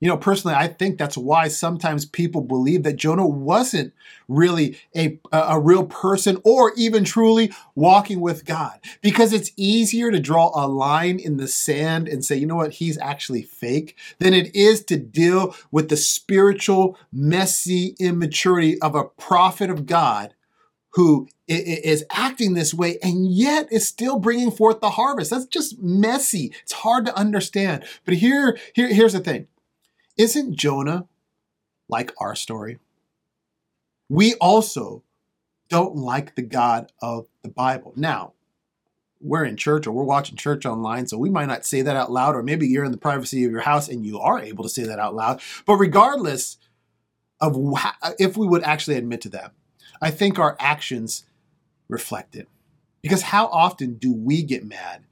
You 0.00 0.08
know, 0.08 0.18
personally, 0.18 0.54
I 0.54 0.66
think 0.66 0.98
that's 0.98 1.16
why 1.16 1.48
sometimes 1.48 2.04
people 2.04 2.42
believe 2.42 2.82
that 2.82 2.96
Jonah 2.96 3.26
wasn't 3.26 3.94
really 4.28 4.76
a, 4.94 5.18
a 5.32 5.58
real 5.58 5.86
person 5.86 6.36
or 6.44 6.74
even 6.76 7.04
truly 7.04 7.52
walking 7.74 8.20
with 8.20 8.44
God. 8.44 8.80
Because 9.00 9.32
it's 9.32 9.52
easier 9.56 10.10
to 10.10 10.20
draw 10.20 10.50
a 10.54 10.68
line 10.68 11.18
in 11.18 11.38
the 11.38 11.48
sand 11.48 12.06
and 12.06 12.22
say, 12.22 12.36
you 12.36 12.46
know 12.46 12.56
what, 12.56 12.72
he's 12.72 12.98
actually 12.98 13.42
fake, 13.42 13.96
than 14.18 14.34
it 14.34 14.54
is 14.54 14.84
to 14.84 14.98
deal 14.98 15.56
with 15.70 15.88
the 15.88 15.96
spiritual, 15.96 16.98
messy 17.10 17.96
immaturity 17.98 18.78
of 18.82 18.94
a 18.94 19.04
prophet 19.04 19.70
of 19.70 19.86
God 19.86 20.34
who 20.94 21.28
is 21.48 22.04
acting 22.10 22.54
this 22.54 22.72
way 22.72 22.98
and 23.02 23.26
yet 23.26 23.70
is 23.72 23.86
still 23.86 24.18
bringing 24.18 24.50
forth 24.50 24.80
the 24.80 24.90
harvest. 24.90 25.30
That's 25.30 25.46
just 25.46 25.82
messy. 25.82 26.52
It's 26.62 26.72
hard 26.72 27.04
to 27.06 27.16
understand. 27.16 27.84
But 28.04 28.14
here, 28.14 28.56
here 28.74 28.88
here's 28.88 29.12
the 29.12 29.20
thing. 29.20 29.48
Isn't 30.16 30.54
Jonah 30.54 31.06
like 31.88 32.12
our 32.18 32.36
story? 32.36 32.78
We 34.08 34.34
also 34.34 35.02
don't 35.68 35.96
like 35.96 36.36
the 36.36 36.42
God 36.42 36.92
of 37.02 37.26
the 37.42 37.48
Bible. 37.48 37.92
Now, 37.96 38.34
we're 39.20 39.44
in 39.44 39.56
church 39.56 39.86
or 39.86 39.92
we're 39.92 40.04
watching 40.04 40.36
church 40.36 40.64
online, 40.64 41.08
so 41.08 41.18
we 41.18 41.30
might 41.30 41.46
not 41.46 41.64
say 41.64 41.82
that 41.82 41.96
out 41.96 42.12
loud, 42.12 42.36
or 42.36 42.42
maybe 42.42 42.68
you're 42.68 42.84
in 42.84 42.92
the 42.92 42.98
privacy 42.98 43.44
of 43.44 43.50
your 43.50 43.62
house 43.62 43.88
and 43.88 44.04
you 44.04 44.20
are 44.20 44.38
able 44.38 44.62
to 44.62 44.70
say 44.70 44.84
that 44.84 44.98
out 44.98 45.14
loud. 45.16 45.40
But 45.66 45.76
regardless 45.76 46.58
of 47.40 47.56
if 48.18 48.36
we 48.36 48.46
would 48.46 48.62
actually 48.62 48.96
admit 48.96 49.22
to 49.22 49.28
that, 49.30 49.52
I 50.00 50.10
think 50.10 50.38
our 50.38 50.56
actions 50.58 51.24
reflect 51.88 52.36
it. 52.36 52.48
Because 53.02 53.22
how 53.22 53.46
often 53.46 53.94
do 53.94 54.12
we 54.12 54.42
get 54.42 54.64
mad 54.64 55.04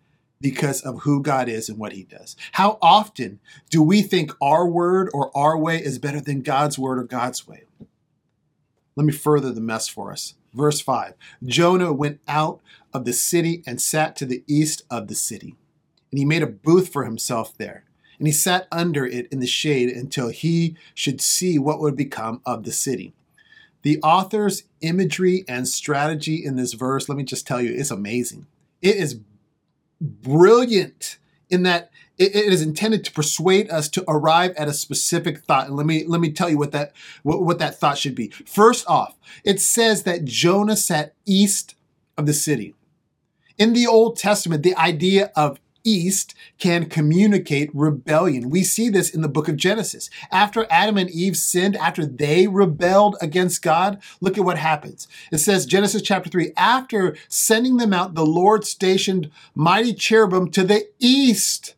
because 0.42 0.82
of 0.82 1.02
who 1.02 1.22
God 1.22 1.48
is 1.48 1.68
and 1.68 1.78
what 1.78 1.92
he 1.92 2.02
does. 2.02 2.36
How 2.52 2.76
often 2.82 3.38
do 3.70 3.82
we 3.82 4.02
think 4.02 4.32
our 4.42 4.66
word 4.66 5.08
or 5.14 5.34
our 5.36 5.56
way 5.56 5.78
is 5.78 5.98
better 5.98 6.20
than 6.20 6.42
God's 6.42 6.78
word 6.78 6.98
or 6.98 7.04
God's 7.04 7.46
way? 7.46 7.62
Let 8.96 9.06
me 9.06 9.12
further 9.12 9.52
the 9.52 9.60
mess 9.60 9.88
for 9.88 10.12
us. 10.12 10.34
Verse 10.52 10.80
5 10.80 11.14
Jonah 11.46 11.92
went 11.92 12.20
out 12.28 12.60
of 12.92 13.06
the 13.06 13.12
city 13.14 13.62
and 13.66 13.80
sat 13.80 14.16
to 14.16 14.26
the 14.26 14.44
east 14.46 14.82
of 14.90 15.08
the 15.08 15.14
city. 15.14 15.54
And 16.10 16.18
he 16.18 16.26
made 16.26 16.42
a 16.42 16.46
booth 16.46 16.92
for 16.92 17.04
himself 17.04 17.56
there. 17.56 17.84
And 18.18 18.28
he 18.28 18.32
sat 18.32 18.68
under 18.70 19.06
it 19.06 19.28
in 19.32 19.40
the 19.40 19.46
shade 19.46 19.88
until 19.88 20.28
he 20.28 20.76
should 20.94 21.22
see 21.22 21.58
what 21.58 21.80
would 21.80 21.96
become 21.96 22.42
of 22.44 22.64
the 22.64 22.72
city. 22.72 23.14
The 23.82 24.00
author's 24.02 24.64
imagery 24.80 25.44
and 25.48 25.68
strategy 25.68 26.44
in 26.44 26.56
this 26.56 26.72
verse, 26.72 27.08
let 27.08 27.18
me 27.18 27.24
just 27.24 27.46
tell 27.46 27.60
you, 27.60 27.72
is 27.72 27.90
amazing. 27.90 28.46
It 28.80 28.96
is 28.96 29.20
brilliant 30.00 31.18
in 31.50 31.62
that 31.64 31.90
it, 32.18 32.34
it 32.34 32.52
is 32.52 32.62
intended 32.62 33.04
to 33.04 33.12
persuade 33.12 33.70
us 33.70 33.88
to 33.90 34.04
arrive 34.08 34.52
at 34.56 34.68
a 34.68 34.72
specific 34.72 35.40
thought. 35.40 35.66
And 35.66 35.76
let 35.76 35.86
me 35.86 36.04
let 36.06 36.20
me 36.20 36.30
tell 36.30 36.50
you 36.50 36.58
what 36.58 36.72
that 36.72 36.92
what, 37.22 37.42
what 37.42 37.58
that 37.58 37.78
thought 37.78 37.98
should 37.98 38.14
be. 38.14 38.28
First 38.28 38.86
off, 38.88 39.16
it 39.44 39.60
says 39.60 40.04
that 40.04 40.24
Jonah 40.24 40.76
sat 40.76 41.14
east 41.26 41.74
of 42.16 42.26
the 42.26 42.32
city. 42.32 42.74
In 43.58 43.72
the 43.72 43.86
Old 43.86 44.16
Testament, 44.16 44.62
the 44.62 44.76
idea 44.76 45.30
of 45.36 45.60
east 45.84 46.34
can 46.58 46.88
communicate 46.88 47.70
rebellion. 47.74 48.50
We 48.50 48.64
see 48.64 48.88
this 48.88 49.10
in 49.10 49.22
the 49.22 49.28
book 49.28 49.48
of 49.48 49.56
Genesis. 49.56 50.10
After 50.30 50.66
Adam 50.70 50.96
and 50.96 51.10
Eve 51.10 51.36
sinned, 51.36 51.76
after 51.76 52.06
they 52.06 52.46
rebelled 52.46 53.16
against 53.20 53.62
God, 53.62 54.02
look 54.20 54.38
at 54.38 54.44
what 54.44 54.58
happens. 54.58 55.08
It 55.30 55.38
says, 55.38 55.66
Genesis 55.66 56.02
chapter 56.02 56.30
3, 56.30 56.52
after 56.56 57.16
sending 57.28 57.76
them 57.76 57.92
out, 57.92 58.14
the 58.14 58.26
Lord 58.26 58.64
stationed 58.64 59.30
mighty 59.54 59.94
cherubim 59.94 60.50
to 60.50 60.64
the 60.64 60.86
east 60.98 61.74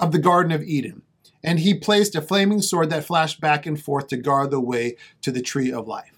of 0.00 0.12
the 0.12 0.18
Garden 0.18 0.52
of 0.52 0.62
Eden. 0.62 1.02
And 1.42 1.60
he 1.60 1.74
placed 1.74 2.14
a 2.14 2.20
flaming 2.20 2.62
sword 2.62 2.90
that 2.90 3.04
flashed 3.04 3.40
back 3.40 3.64
and 3.64 3.80
forth 3.80 4.08
to 4.08 4.16
guard 4.16 4.50
the 4.50 4.60
way 4.60 4.96
to 5.22 5.30
the 5.30 5.42
tree 5.42 5.72
of 5.72 5.86
life. 5.86 6.12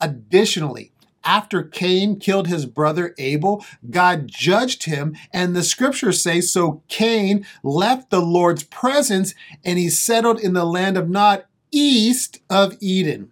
Additionally, 0.00 0.92
after 1.24 1.62
Cain 1.62 2.18
killed 2.18 2.46
his 2.48 2.66
brother 2.66 3.14
Abel, 3.18 3.64
God 3.90 4.28
judged 4.28 4.84
him, 4.84 5.16
and 5.32 5.54
the 5.54 5.62
scriptures 5.62 6.22
say 6.22 6.40
so 6.40 6.82
Cain 6.88 7.46
left 7.62 8.10
the 8.10 8.20
Lord's 8.20 8.64
presence 8.64 9.34
and 9.64 9.78
he 9.78 9.90
settled 9.90 10.40
in 10.40 10.54
the 10.54 10.64
land 10.64 10.96
of 10.96 11.08
Nod 11.08 11.44
east 11.70 12.40
of 12.48 12.76
Eden. 12.80 13.30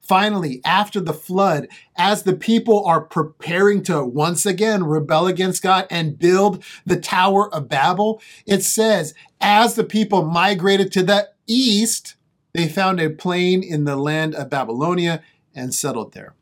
Finally, 0.00 0.62
after 0.64 1.00
the 1.00 1.12
flood, 1.12 1.68
as 1.96 2.22
the 2.22 2.34
people 2.34 2.82
are 2.86 3.02
preparing 3.02 3.82
to 3.82 4.02
once 4.02 4.46
again 4.46 4.84
rebel 4.84 5.26
against 5.26 5.62
God 5.62 5.86
and 5.90 6.18
build 6.18 6.64
the 6.86 6.98
Tower 6.98 7.52
of 7.52 7.68
Babel, 7.68 8.22
it 8.46 8.62
says, 8.62 9.12
as 9.38 9.74
the 9.74 9.84
people 9.84 10.24
migrated 10.24 10.90
to 10.92 11.02
the 11.02 11.28
east, 11.46 12.14
they 12.54 12.68
found 12.68 13.00
a 13.00 13.10
plain 13.10 13.62
in 13.62 13.84
the 13.84 13.96
land 13.96 14.34
of 14.34 14.48
Babylonia 14.48 15.22
and 15.54 15.74
settled 15.74 16.14
there 16.14 16.34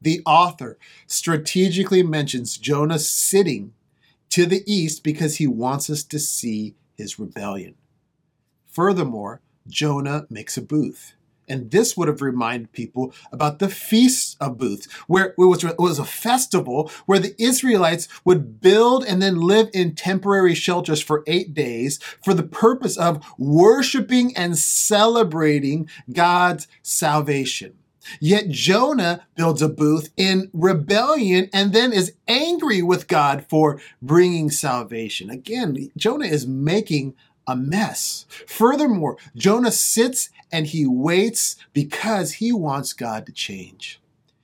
the 0.00 0.22
author 0.24 0.78
strategically 1.06 2.02
mentions 2.02 2.56
Jonah 2.56 2.98
sitting 2.98 3.72
to 4.30 4.46
the 4.46 4.62
east 4.66 5.02
because 5.02 5.36
he 5.36 5.46
wants 5.46 5.90
us 5.90 6.02
to 6.04 6.18
see 6.18 6.74
his 6.96 7.18
rebellion. 7.18 7.74
Furthermore, 8.66 9.40
Jonah 9.66 10.26
makes 10.30 10.56
a 10.56 10.62
booth. 10.62 11.14
And 11.48 11.72
this 11.72 11.96
would 11.96 12.06
have 12.06 12.22
reminded 12.22 12.70
people 12.70 13.12
about 13.32 13.58
the 13.58 13.68
Feast 13.68 14.36
of 14.40 14.56
Booths, 14.56 14.86
where 15.08 15.30
it 15.30 15.34
was, 15.36 15.64
it 15.64 15.78
was 15.80 15.98
a 15.98 16.04
festival 16.04 16.92
where 17.06 17.18
the 17.18 17.34
Israelites 17.42 18.06
would 18.24 18.60
build 18.60 19.04
and 19.04 19.20
then 19.20 19.40
live 19.40 19.68
in 19.74 19.96
temporary 19.96 20.54
shelters 20.54 21.02
for 21.02 21.24
eight 21.26 21.52
days 21.52 21.98
for 22.22 22.34
the 22.34 22.44
purpose 22.44 22.96
of 22.96 23.24
worshiping 23.36 24.36
and 24.36 24.56
celebrating 24.56 25.90
God's 26.12 26.68
salvation. 26.82 27.79
Yet 28.18 28.48
Jonah 28.48 29.26
builds 29.36 29.62
a 29.62 29.68
booth 29.68 30.10
in 30.16 30.50
rebellion 30.52 31.48
and 31.52 31.72
then 31.72 31.92
is 31.92 32.14
angry 32.26 32.82
with 32.82 33.08
God 33.08 33.46
for 33.48 33.80
bringing 34.02 34.50
salvation. 34.50 35.30
Again, 35.30 35.90
Jonah 35.96 36.26
is 36.26 36.46
making 36.46 37.14
a 37.46 37.56
mess. 37.56 38.26
Furthermore, 38.46 39.16
Jonah 39.36 39.72
sits 39.72 40.30
and 40.52 40.66
he 40.66 40.86
waits 40.86 41.56
because 41.72 42.34
he 42.34 42.52
wants 42.52 42.92
God 42.92 43.26
to 43.26 43.32
change. 43.32 44.00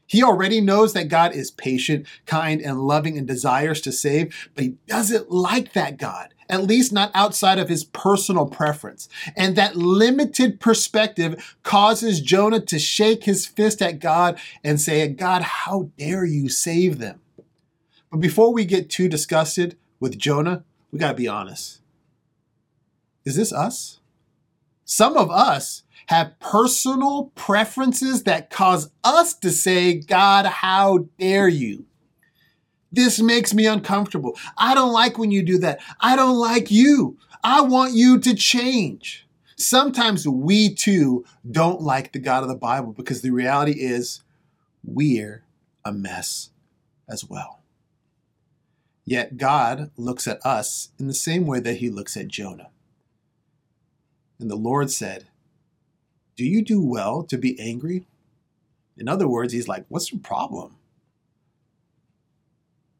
He 0.06 0.22
already 0.22 0.60
knows 0.60 0.92
that 0.92 1.08
God 1.08 1.34
is 1.34 1.50
patient, 1.50 2.06
kind, 2.26 2.60
and 2.60 2.86
loving 2.86 3.18
and 3.18 3.26
desires 3.26 3.80
to 3.82 3.92
save, 3.92 4.48
but 4.54 4.64
he 4.64 4.74
doesn't 4.86 5.30
like 5.30 5.72
that 5.72 5.96
God 5.96 6.32
at 6.48 6.64
least 6.64 6.92
not 6.92 7.10
outside 7.14 7.58
of 7.58 7.68
his 7.68 7.84
personal 7.84 8.46
preference. 8.46 9.08
And 9.36 9.56
that 9.56 9.76
limited 9.76 10.60
perspective 10.60 11.56
causes 11.62 12.20
Jonah 12.20 12.60
to 12.60 12.78
shake 12.78 13.24
his 13.24 13.46
fist 13.46 13.82
at 13.82 13.98
God 13.98 14.38
and 14.62 14.80
say, 14.80 15.06
God, 15.08 15.42
how 15.42 15.90
dare 15.98 16.24
you 16.24 16.48
save 16.48 16.98
them? 16.98 17.20
But 18.10 18.20
before 18.20 18.52
we 18.52 18.64
get 18.64 18.90
too 18.90 19.08
disgusted 19.08 19.76
with 20.00 20.18
Jonah, 20.18 20.64
we 20.90 20.98
got 20.98 21.08
to 21.08 21.14
be 21.14 21.28
honest. 21.28 21.80
Is 23.24 23.36
this 23.36 23.52
us? 23.52 24.00
Some 24.84 25.16
of 25.16 25.30
us 25.30 25.82
have 26.06 26.38
personal 26.38 27.32
preferences 27.34 28.22
that 28.22 28.50
cause 28.50 28.90
us 29.02 29.34
to 29.34 29.50
say, 29.50 29.94
God, 29.94 30.46
how 30.46 31.08
dare 31.18 31.48
you? 31.48 31.86
This 32.96 33.20
makes 33.20 33.52
me 33.52 33.66
uncomfortable. 33.66 34.38
I 34.56 34.74
don't 34.74 34.92
like 34.92 35.18
when 35.18 35.30
you 35.30 35.42
do 35.42 35.58
that. 35.58 35.80
I 36.00 36.16
don't 36.16 36.38
like 36.38 36.70
you. 36.70 37.18
I 37.44 37.60
want 37.60 37.92
you 37.92 38.18
to 38.20 38.34
change. 38.34 39.26
Sometimes 39.54 40.26
we 40.26 40.74
too 40.74 41.26
don't 41.48 41.82
like 41.82 42.12
the 42.12 42.18
God 42.18 42.42
of 42.42 42.48
the 42.48 42.54
Bible 42.54 42.94
because 42.94 43.20
the 43.20 43.30
reality 43.30 43.72
is 43.72 44.22
we're 44.82 45.44
a 45.84 45.92
mess 45.92 46.50
as 47.06 47.22
well. 47.22 47.60
Yet 49.04 49.36
God 49.36 49.90
looks 49.98 50.26
at 50.26 50.44
us 50.44 50.88
in 50.98 51.06
the 51.06 51.14
same 51.14 51.46
way 51.46 51.60
that 51.60 51.76
he 51.76 51.90
looks 51.90 52.16
at 52.16 52.28
Jonah. 52.28 52.70
And 54.40 54.50
the 54.50 54.56
Lord 54.56 54.90
said, 54.90 55.26
Do 56.34 56.46
you 56.46 56.62
do 56.62 56.80
well 56.80 57.22
to 57.24 57.36
be 57.36 57.60
angry? 57.60 58.06
In 58.96 59.06
other 59.06 59.28
words, 59.28 59.52
he's 59.52 59.68
like, 59.68 59.84
What's 59.88 60.12
your 60.12 60.20
problem? 60.22 60.76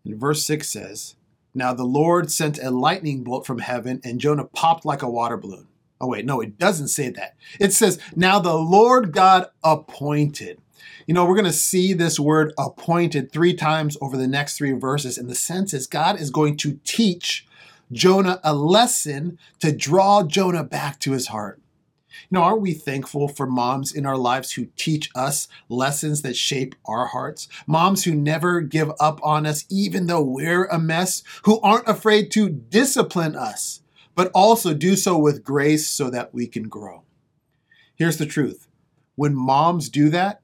And 0.07 0.21
verse 0.21 0.45
6 0.45 0.69
says, 0.69 1.17
Now 1.55 1.73
the 1.73 1.85
Lord 1.85 2.31
sent 2.31 2.59
a 2.63 2.71
lightning 2.71 3.25
bolt 3.25 3.47
from 3.47 3.59
heaven, 3.59 4.01
and 4.05 4.21
Jonah 4.21 4.45
popped 4.45 4.85
like 4.85 5.03
a 5.03 5.11
water 5.11 5.37
balloon. 5.37 5.69
Oh, 6.01 6.09
wait, 6.09 6.27
no, 6.27 6.41
it 6.41 6.59
doesn't 6.59 6.89
say 6.89 7.09
that. 7.11 7.37
It 7.59 7.73
says, 7.73 7.99
Now 8.15 8.39
the 8.39 8.55
Lord 8.55 9.13
God 9.13 9.47
appointed. 9.65 10.61
You 11.07 11.15
know, 11.15 11.25
we're 11.25 11.37
going 11.37 11.45
to 11.45 11.53
see 11.53 11.93
this 11.93 12.19
word 12.19 12.53
appointed 12.59 13.31
three 13.31 13.55
times 13.55 13.97
over 14.01 14.17
the 14.17 14.27
next 14.27 14.59
three 14.59 14.73
verses. 14.73 15.17
And 15.17 15.29
the 15.29 15.35
sense 15.35 15.73
is 15.73 15.87
God 15.87 16.21
is 16.21 16.31
going 16.31 16.57
to 16.59 16.81
teach 16.85 17.47
Jonah 17.93 18.41
a 18.43 18.53
lesson 18.55 19.39
to 19.61 19.73
draw 19.73 20.25
Jonah 20.25 20.65
back 20.65 20.99
to 21.01 21.13
his 21.13 21.29
heart. 21.29 21.61
You 22.29 22.37
know, 22.37 22.43
aren't 22.43 22.63
we 22.63 22.73
thankful 22.73 23.29
for 23.29 23.47
moms 23.47 23.93
in 23.93 24.07
our 24.07 24.17
lives 24.17 24.53
who 24.53 24.67
teach 24.77 25.11
us 25.15 25.49
lessons 25.69 26.23
that 26.23 26.37
shape 26.37 26.75
our 26.85 27.07
hearts? 27.07 27.49
Moms 27.67 28.05
who 28.05 28.15
never 28.15 28.61
give 28.61 28.91
up 29.01 29.21
on 29.23 29.47
us, 29.47 29.65
even 29.71 30.07
though 30.07 30.23
we're 30.23 30.65
a 30.67 30.79
mess, 30.79 31.23
who 31.45 31.61
aren't 31.61 31.89
afraid 31.89 32.31
to 32.33 32.49
discipline 32.49 33.37
us, 33.37 33.81
but 34.15 34.31
also 34.35 34.75
do 34.75 34.97
so 34.97 35.17
with 35.19 35.45
grace 35.45 35.87
so 35.87 36.11
that 36.11 36.33
we 36.35 36.47
can 36.47 36.69
grow. 36.69 37.03
Here's 37.95 38.19
the 38.19 38.27
truth 38.27 38.67
when 39.15 39.35
moms 39.35 39.89
do 39.89 40.11
that, 40.11 40.41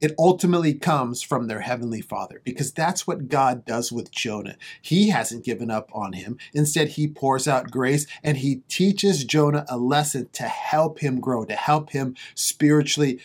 it 0.00 0.14
ultimately 0.18 0.74
comes 0.74 1.22
from 1.22 1.46
their 1.46 1.60
heavenly 1.60 2.02
father 2.02 2.40
because 2.44 2.72
that's 2.72 3.06
what 3.06 3.28
God 3.28 3.64
does 3.64 3.90
with 3.90 4.10
Jonah. 4.10 4.56
He 4.82 5.08
hasn't 5.08 5.44
given 5.44 5.70
up 5.70 5.90
on 5.94 6.12
him. 6.12 6.38
Instead, 6.52 6.88
he 6.88 7.08
pours 7.08 7.48
out 7.48 7.70
grace 7.70 8.06
and 8.22 8.36
he 8.36 8.56
teaches 8.68 9.24
Jonah 9.24 9.64
a 9.68 9.78
lesson 9.78 10.28
to 10.32 10.44
help 10.44 10.98
him 10.98 11.18
grow, 11.20 11.44
to 11.46 11.56
help 11.56 11.90
him 11.90 12.14
spiritually 12.34 13.20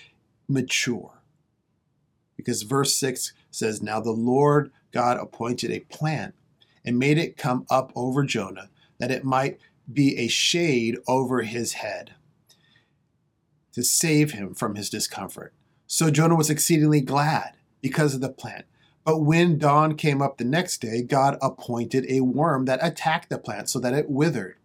mature. 0.47 1.11
Because 2.37 2.61
verse 2.61 2.95
6 2.95 3.33
says, 3.51 3.81
Now 3.81 3.99
the 3.99 4.11
Lord 4.11 4.71
God 4.91 5.17
appointed 5.17 5.71
a 5.71 5.81
plant 5.81 6.35
and 6.85 6.97
made 6.97 7.17
it 7.17 7.37
come 7.37 7.65
up 7.69 7.91
over 7.95 8.23
Jonah 8.23 8.69
that 8.97 9.11
it 9.11 9.25
might 9.25 9.59
be 9.91 10.17
a 10.17 10.27
shade 10.27 10.97
over 11.07 11.41
his 11.41 11.73
head 11.73 12.13
to 13.73 13.83
save 13.83 14.31
him 14.31 14.53
from 14.53 14.75
his 14.75 14.89
discomfort. 14.89 15.53
So 15.93 16.09
Jonah 16.09 16.35
was 16.35 16.49
exceedingly 16.49 17.01
glad 17.01 17.51
because 17.81 18.15
of 18.15 18.21
the 18.21 18.29
plant. 18.29 18.63
But 19.03 19.17
when 19.17 19.57
dawn 19.57 19.97
came 19.97 20.21
up 20.21 20.37
the 20.37 20.45
next 20.45 20.79
day, 20.79 21.01
God 21.01 21.37
appointed 21.41 22.05
a 22.07 22.21
worm 22.21 22.63
that 22.63 22.79
attacked 22.81 23.29
the 23.29 23.37
plant 23.37 23.69
so 23.69 23.77
that 23.79 23.93
it 23.93 24.09
withered. 24.09 24.55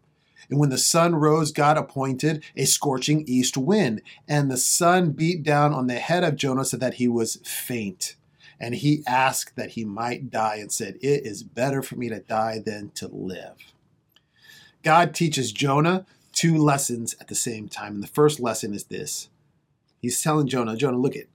And 0.49 0.61
when 0.61 0.69
the 0.71 0.79
sun 0.79 1.17
rose, 1.17 1.51
God 1.51 1.77
appointed 1.77 2.45
a 2.57 2.65
scorching 2.65 3.25
east 3.27 3.57
wind, 3.57 4.03
and 4.29 4.49
the 4.49 4.57
sun 4.57 5.11
beat 5.11 5.43
down 5.43 5.75
on 5.75 5.89
the 5.89 5.99
head 5.99 6.23
of 6.23 6.37
Jonah 6.37 6.65
so 6.65 6.77
that 6.77 6.95
he 6.95 7.09
was 7.09 7.41
faint. 7.43 8.15
And 8.61 8.77
he 8.77 9.03
asked 9.05 9.57
that 9.57 9.71
he 9.71 9.85
might 9.85 10.31
die 10.31 10.59
and 10.61 10.71
said, 10.71 10.95
It 11.03 11.27
is 11.27 11.43
better 11.43 11.83
for 11.83 11.97
me 11.97 12.09
to 12.09 12.21
die 12.21 12.61
than 12.65 12.91
to 12.91 13.09
live. 13.09 13.75
God 14.85 15.13
teaches 15.13 15.51
Jonah 15.51 16.07
two 16.31 16.57
lessons 16.57 17.17
at 17.21 17.27
the 17.27 17.35
same 17.35 17.69
time. 17.69 17.95
And 17.95 18.03
the 18.05 18.07
first 18.09 18.39
lesson 18.39 18.73
is 18.73 18.85
this 18.85 19.29
He's 20.01 20.23
telling 20.23 20.47
Jonah, 20.47 20.77
Jonah, 20.77 20.99
look 20.99 21.17
at 21.17 21.27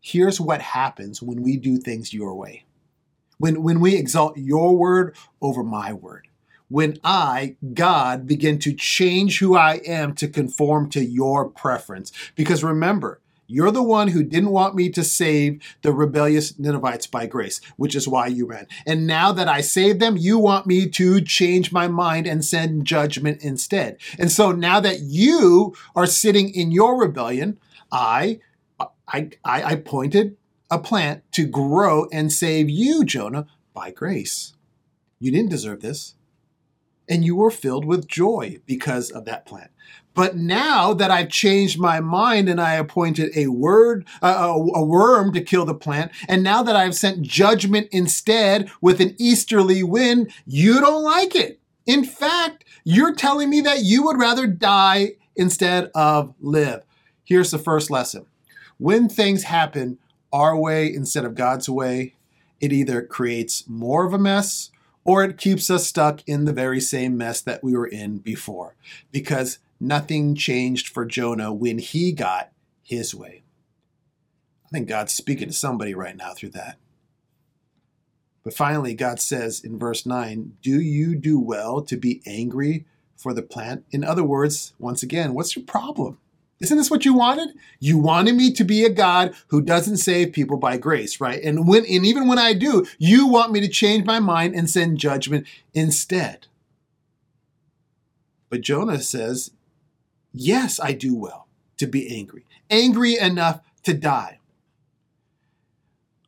here's 0.00 0.40
what 0.40 0.60
happens 0.60 1.22
when 1.22 1.42
we 1.42 1.56
do 1.56 1.78
things 1.78 2.14
your 2.14 2.34
way. 2.34 2.64
When 3.38 3.62
when 3.62 3.80
we 3.80 3.96
exalt 3.96 4.36
your 4.36 4.76
word 4.76 5.16
over 5.40 5.62
my 5.62 5.92
word. 5.92 6.28
When 6.70 6.98
I, 7.02 7.56
God, 7.72 8.26
begin 8.26 8.58
to 8.58 8.74
change 8.74 9.38
who 9.38 9.56
I 9.56 9.80
am 9.86 10.14
to 10.16 10.28
conform 10.28 10.90
to 10.90 11.02
your 11.02 11.48
preference. 11.48 12.12
Because 12.34 12.62
remember, 12.62 13.20
you're 13.50 13.70
the 13.70 13.82
one 13.82 14.08
who 14.08 14.22
didn't 14.22 14.50
want 14.50 14.74
me 14.74 14.90
to 14.90 15.02
save 15.02 15.62
the 15.80 15.90
rebellious 15.90 16.58
Ninevites 16.58 17.06
by 17.06 17.24
grace, 17.24 17.62
which 17.78 17.96
is 17.96 18.06
why 18.06 18.26
you 18.26 18.44
ran. 18.44 18.66
And 18.86 19.06
now 19.06 19.32
that 19.32 19.48
I 19.48 19.62
saved 19.62 20.00
them, 20.00 20.18
you 20.18 20.38
want 20.38 20.66
me 20.66 20.86
to 20.90 21.22
change 21.22 21.72
my 21.72 21.88
mind 21.88 22.26
and 22.26 22.44
send 22.44 22.84
judgment 22.84 23.42
instead. 23.42 23.96
And 24.18 24.30
so 24.30 24.52
now 24.52 24.80
that 24.80 25.00
you 25.00 25.74
are 25.96 26.04
sitting 26.04 26.50
in 26.50 26.70
your 26.70 27.00
rebellion, 27.00 27.58
I, 27.90 28.40
I, 29.06 29.30
I 29.44 29.76
pointed 29.76 30.36
a 30.70 30.78
plant 30.78 31.22
to 31.32 31.46
grow 31.46 32.06
and 32.12 32.32
save 32.32 32.68
you, 32.68 33.04
Jonah, 33.04 33.46
by 33.72 33.90
grace. 33.90 34.54
You 35.18 35.32
didn't 35.32 35.50
deserve 35.50 35.80
this. 35.80 36.14
And 37.08 37.24
you 37.24 37.36
were 37.36 37.50
filled 37.50 37.86
with 37.86 38.06
joy 38.06 38.58
because 38.66 39.10
of 39.10 39.24
that 39.24 39.46
plant. 39.46 39.70
But 40.12 40.36
now 40.36 40.92
that 40.94 41.10
I've 41.10 41.30
changed 41.30 41.78
my 41.78 42.00
mind 42.00 42.48
and 42.48 42.60
I 42.60 42.74
appointed 42.74 43.30
a 43.34 43.46
word, 43.46 44.04
a 44.20 44.84
worm 44.84 45.32
to 45.32 45.40
kill 45.40 45.64
the 45.64 45.74
plant, 45.74 46.12
and 46.28 46.42
now 46.42 46.62
that 46.62 46.76
I've 46.76 46.94
sent 46.94 47.22
judgment 47.22 47.88
instead 47.92 48.68
with 48.82 49.00
an 49.00 49.14
easterly 49.16 49.82
wind, 49.82 50.32
you 50.44 50.80
don't 50.80 51.02
like 51.02 51.34
it. 51.34 51.60
In 51.86 52.04
fact, 52.04 52.64
you're 52.84 53.14
telling 53.14 53.48
me 53.48 53.60
that 53.62 53.84
you 53.84 54.02
would 54.02 54.18
rather 54.18 54.46
die 54.46 55.12
instead 55.36 55.90
of 55.94 56.34
live. 56.40 56.82
Here's 57.28 57.50
the 57.50 57.58
first 57.58 57.90
lesson 57.90 58.24
when 58.78 59.06
things 59.06 59.42
happen 59.42 59.98
our 60.32 60.56
way 60.56 60.90
instead 60.90 61.26
of 61.26 61.34
God's 61.34 61.68
way, 61.68 62.14
it 62.58 62.72
either 62.72 63.02
creates 63.02 63.68
more 63.68 64.06
of 64.06 64.14
a 64.14 64.18
mess 64.18 64.70
or 65.04 65.22
it 65.22 65.36
keeps 65.36 65.68
us 65.68 65.86
stuck 65.86 66.26
in 66.26 66.46
the 66.46 66.54
very 66.54 66.80
same 66.80 67.18
mess 67.18 67.42
that 67.42 67.62
we 67.62 67.76
were 67.76 67.86
in 67.86 68.16
before 68.16 68.76
because 69.12 69.58
nothing 69.78 70.34
changed 70.34 70.88
for 70.88 71.04
Jonah 71.04 71.52
when 71.52 71.76
he 71.76 72.12
got 72.12 72.50
his 72.82 73.14
way. 73.14 73.42
I 74.64 74.68
think 74.70 74.88
God's 74.88 75.12
speaking 75.12 75.48
to 75.48 75.54
somebody 75.54 75.92
right 75.92 76.16
now 76.16 76.32
through 76.32 76.50
that. 76.50 76.78
But 78.42 78.54
finally, 78.54 78.94
God 78.94 79.20
says 79.20 79.62
in 79.62 79.78
verse 79.78 80.06
9, 80.06 80.56
Do 80.62 80.80
you 80.80 81.14
do 81.14 81.38
well 81.38 81.82
to 81.82 81.98
be 81.98 82.22
angry 82.24 82.86
for 83.18 83.34
the 83.34 83.42
plant? 83.42 83.84
In 83.90 84.02
other 84.02 84.24
words, 84.24 84.72
once 84.78 85.02
again, 85.02 85.34
what's 85.34 85.54
your 85.54 85.66
problem? 85.66 86.16
Isn't 86.60 86.76
this 86.76 86.90
what 86.90 87.04
you 87.04 87.14
wanted? 87.14 87.50
You 87.78 87.98
wanted 87.98 88.34
me 88.34 88.52
to 88.52 88.64
be 88.64 88.84
a 88.84 88.90
God 88.90 89.34
who 89.48 89.62
doesn't 89.62 89.98
save 89.98 90.32
people 90.32 90.56
by 90.56 90.76
grace, 90.76 91.20
right? 91.20 91.40
And 91.42 91.68
when 91.68 91.84
and 91.84 92.04
even 92.04 92.26
when 92.26 92.38
I 92.38 92.52
do, 92.52 92.86
you 92.98 93.28
want 93.28 93.52
me 93.52 93.60
to 93.60 93.68
change 93.68 94.04
my 94.04 94.18
mind 94.18 94.54
and 94.54 94.68
send 94.68 94.98
judgment 94.98 95.46
instead. 95.72 96.48
But 98.50 98.62
Jonah 98.62 99.00
says, 99.00 99.52
"Yes, 100.32 100.80
I 100.80 100.92
do 100.92 101.14
well 101.14 101.46
to 101.76 101.86
be 101.86 102.12
angry. 102.16 102.44
Angry 102.70 103.16
enough 103.16 103.60
to 103.84 103.94
die." 103.94 104.40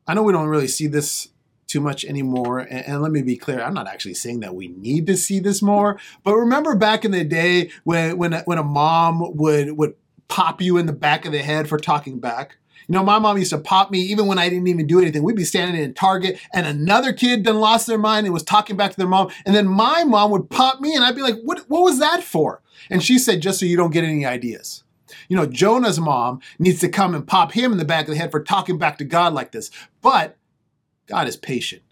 I 0.06 0.14
know 0.14 0.22
we 0.22 0.32
don't 0.32 0.48
really 0.48 0.68
see 0.68 0.86
this 0.86 1.28
too 1.66 1.80
much 1.80 2.04
anymore. 2.04 2.58
And, 2.58 2.86
and, 2.86 3.02
let 3.02 3.12
me 3.12 3.22
be 3.22 3.36
clear, 3.36 3.62
I'm 3.62 3.74
not 3.74 3.86
actually 3.86 4.14
saying 4.14 4.40
that 4.40 4.56
we 4.56 4.68
need 4.68 5.06
to 5.06 5.16
see 5.16 5.38
this 5.38 5.62
more. 5.62 6.00
But 6.24 6.34
remember 6.34 6.74
back 6.74 7.04
in 7.04 7.12
the 7.12 7.24
day 7.24 7.70
when 7.84 8.16
when 8.18 8.32
when 8.44 8.58
a 8.58 8.64
mom 8.64 9.36
would 9.36 9.76
would 9.76 9.94
pop 10.30 10.62
you 10.62 10.78
in 10.78 10.86
the 10.86 10.92
back 10.92 11.26
of 11.26 11.32
the 11.32 11.42
head 11.42 11.68
for 11.68 11.76
talking 11.76 12.18
back. 12.20 12.56
You 12.88 12.94
know, 12.94 13.04
my 13.04 13.18
mom 13.18 13.36
used 13.36 13.50
to 13.50 13.58
pop 13.58 13.90
me 13.90 14.00
even 14.00 14.26
when 14.26 14.38
I 14.38 14.48
didn't 14.48 14.68
even 14.68 14.86
do 14.86 14.98
anything. 14.98 15.22
We'd 15.22 15.36
be 15.36 15.44
standing 15.44 15.80
in 15.80 15.92
Target 15.92 16.40
and 16.54 16.66
another 16.66 17.12
kid 17.12 17.44
then 17.44 17.60
lost 17.60 17.86
their 17.86 17.98
mind 17.98 18.26
and 18.26 18.32
was 18.32 18.42
talking 18.42 18.76
back 18.76 18.92
to 18.92 18.96
their 18.96 19.06
mom. 19.06 19.30
And 19.44 19.54
then 19.54 19.68
my 19.68 20.04
mom 20.04 20.30
would 20.30 20.48
pop 20.50 20.80
me 20.80 20.94
and 20.94 21.04
I'd 21.04 21.14
be 21.14 21.22
like, 21.22 21.36
what, 21.44 21.60
what 21.68 21.82
was 21.82 21.98
that 21.98 22.22
for? 22.22 22.62
And 22.88 23.02
she 23.02 23.18
said, 23.18 23.42
just 23.42 23.60
so 23.60 23.66
you 23.66 23.76
don't 23.76 23.92
get 23.92 24.04
any 24.04 24.24
ideas. 24.24 24.82
You 25.28 25.36
know, 25.36 25.46
Jonah's 25.46 26.00
mom 26.00 26.40
needs 26.58 26.80
to 26.80 26.88
come 26.88 27.14
and 27.14 27.26
pop 27.26 27.52
him 27.52 27.72
in 27.72 27.78
the 27.78 27.84
back 27.84 28.06
of 28.06 28.14
the 28.14 28.20
head 28.20 28.30
for 28.30 28.42
talking 28.42 28.78
back 28.78 28.98
to 28.98 29.04
God 29.04 29.34
like 29.34 29.52
this. 29.52 29.70
But 30.00 30.36
God 31.06 31.28
is 31.28 31.36
patient. 31.36 31.82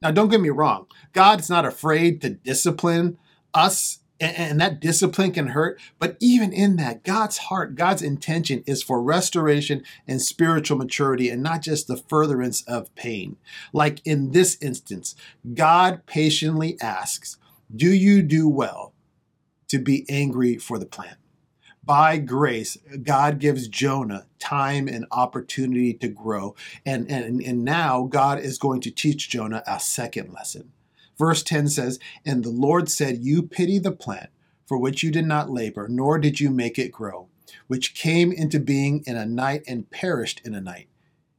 Now, 0.00 0.12
don't 0.12 0.28
get 0.28 0.40
me 0.40 0.50
wrong. 0.50 0.86
God's 1.12 1.50
not 1.50 1.64
afraid 1.64 2.20
to 2.20 2.30
discipline 2.30 3.18
us 3.52 3.98
and, 4.20 4.60
that 4.60 4.80
discipline 4.80 5.32
can 5.32 5.48
hurt. 5.48 5.80
But 5.98 6.16
even 6.20 6.52
in 6.52 6.76
that, 6.76 7.04
God's 7.04 7.38
heart, 7.38 7.74
God's 7.74 8.02
intention 8.02 8.62
is 8.66 8.82
for 8.82 9.02
restoration 9.02 9.82
and 10.06 10.20
spiritual 10.20 10.78
maturity 10.78 11.28
and 11.28 11.42
not 11.42 11.62
just 11.62 11.86
the 11.86 11.96
furtherance 11.96 12.62
of 12.62 12.94
pain. 12.94 13.36
Like 13.72 14.00
in 14.04 14.32
this 14.32 14.58
instance, 14.60 15.14
God 15.54 16.06
patiently 16.06 16.76
asks, 16.80 17.38
Do 17.74 17.92
you 17.92 18.22
do 18.22 18.48
well 18.48 18.92
to 19.68 19.78
be 19.78 20.04
angry 20.08 20.56
for 20.56 20.78
the 20.78 20.86
plant? 20.86 21.18
By 21.84 22.18
grace, 22.18 22.76
God 23.02 23.38
gives 23.38 23.66
Jonah 23.66 24.26
time 24.38 24.88
and 24.88 25.06
opportunity 25.10 25.94
to 25.94 26.08
grow. 26.08 26.54
And, 26.84 27.10
and, 27.10 27.40
and 27.40 27.64
now 27.64 28.02
God 28.10 28.40
is 28.40 28.58
going 28.58 28.82
to 28.82 28.90
teach 28.90 29.30
Jonah 29.30 29.62
a 29.66 29.80
second 29.80 30.32
lesson. 30.34 30.72
Verse 31.18 31.42
10 31.42 31.68
says, 31.68 31.98
And 32.24 32.44
the 32.44 32.50
Lord 32.50 32.88
said, 32.88 33.24
You 33.24 33.42
pity 33.42 33.78
the 33.78 33.92
plant 33.92 34.30
for 34.66 34.78
which 34.78 35.02
you 35.02 35.10
did 35.10 35.26
not 35.26 35.50
labor, 35.50 35.88
nor 35.88 36.18
did 36.18 36.40
you 36.40 36.50
make 36.50 36.78
it 36.78 36.92
grow, 36.92 37.28
which 37.66 37.94
came 37.94 38.30
into 38.30 38.60
being 38.60 39.02
in 39.06 39.16
a 39.16 39.26
night 39.26 39.62
and 39.66 39.90
perished 39.90 40.42
in 40.44 40.54
a 40.54 40.60
night. 40.60 40.88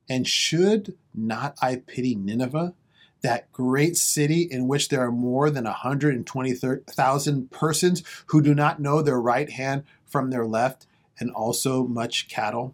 And 0.09 0.27
should 0.27 0.97
not 1.13 1.55
I 1.61 1.77
pity 1.85 2.15
Nineveh, 2.15 2.73
that 3.21 3.51
great 3.51 3.97
city 3.97 4.41
in 4.41 4.67
which 4.67 4.89
there 4.89 5.01
are 5.01 5.11
more 5.11 5.49
than 5.49 5.65
120,000 5.65 7.51
persons 7.51 8.03
who 8.27 8.41
do 8.41 8.55
not 8.55 8.79
know 8.79 9.01
their 9.01 9.21
right 9.21 9.49
hand 9.49 9.83
from 10.05 10.31
their 10.31 10.45
left, 10.45 10.87
and 11.19 11.29
also 11.31 11.85
much 11.85 12.27
cattle? 12.27 12.73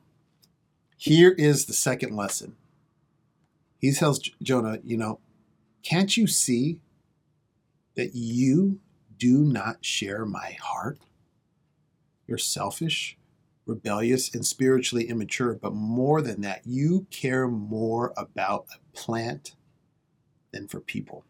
Here 0.96 1.32
is 1.32 1.66
the 1.66 1.74
second 1.74 2.16
lesson. 2.16 2.56
He 3.78 3.92
tells 3.92 4.20
Jonah, 4.42 4.80
you 4.84 4.98
know, 4.98 5.20
can't 5.84 6.16
you 6.16 6.28
see 6.28 6.80
that 7.96 8.16
you 8.16 8.80
do 9.18 9.40
not 9.40 9.84
share 9.84 10.26
my 10.26 10.58
heart? 10.62 11.00
You're 12.28 12.38
selfish, 12.38 13.18
rebellious, 13.66 14.34
and 14.34 14.46
spiritually 14.46 15.08
immature, 15.08 15.54
but 15.54 15.74
more 15.74 16.22
than 16.22 16.42
that, 16.42 16.62
you 16.66 17.08
care 17.12 17.48
more 17.48 18.14
about 18.18 18.66
a 18.74 18.98
plant 18.98 19.56
than 20.52 20.68
for 20.68 20.80
people. 20.80 21.26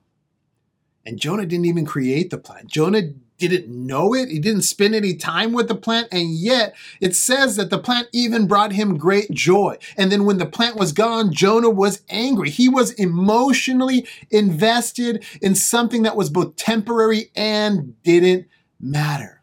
And 1.06 1.20
Jonah 1.20 1.46
didn't 1.46 1.66
even 1.66 1.86
create 1.86 2.30
the 2.30 2.38
plant. 2.38 2.68
Jonah 2.68 3.12
didn't 3.38 3.68
know 3.68 4.14
it. 4.14 4.30
He 4.30 4.40
didn't 4.40 4.62
spend 4.62 4.96
any 4.96 5.16
time 5.16 5.52
with 5.52 5.68
the 5.68 5.76
plant. 5.76 6.08
And 6.12 6.32
yet 6.32 6.76
it 7.02 7.16
says 7.16 7.56
that 7.58 7.70
the 7.70 7.80
plant 7.80 8.08
even 8.14 8.48
brought 8.48 8.72
him 8.72 8.98
great 8.98 9.32
joy. 9.32 9.78
And 9.98 10.12
then 10.12 10.26
when 10.26 10.38
the 10.38 10.46
plant 10.46 10.78
was 10.78 10.92
gone, 10.92 11.34
Jonah 11.34 11.70
was 11.70 12.02
angry. 12.10 12.50
He 12.50 12.70
was 12.70 12.92
emotionally 12.94 14.08
invested 14.32 15.26
in 15.42 15.56
something 15.56 16.04
that 16.04 16.16
was 16.16 16.30
both 16.30 16.56
temporary 16.56 17.32
and 17.36 18.02
didn't 18.04 18.48
matter. 18.80 19.42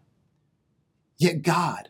Yet 1.18 1.42
God, 1.42 1.88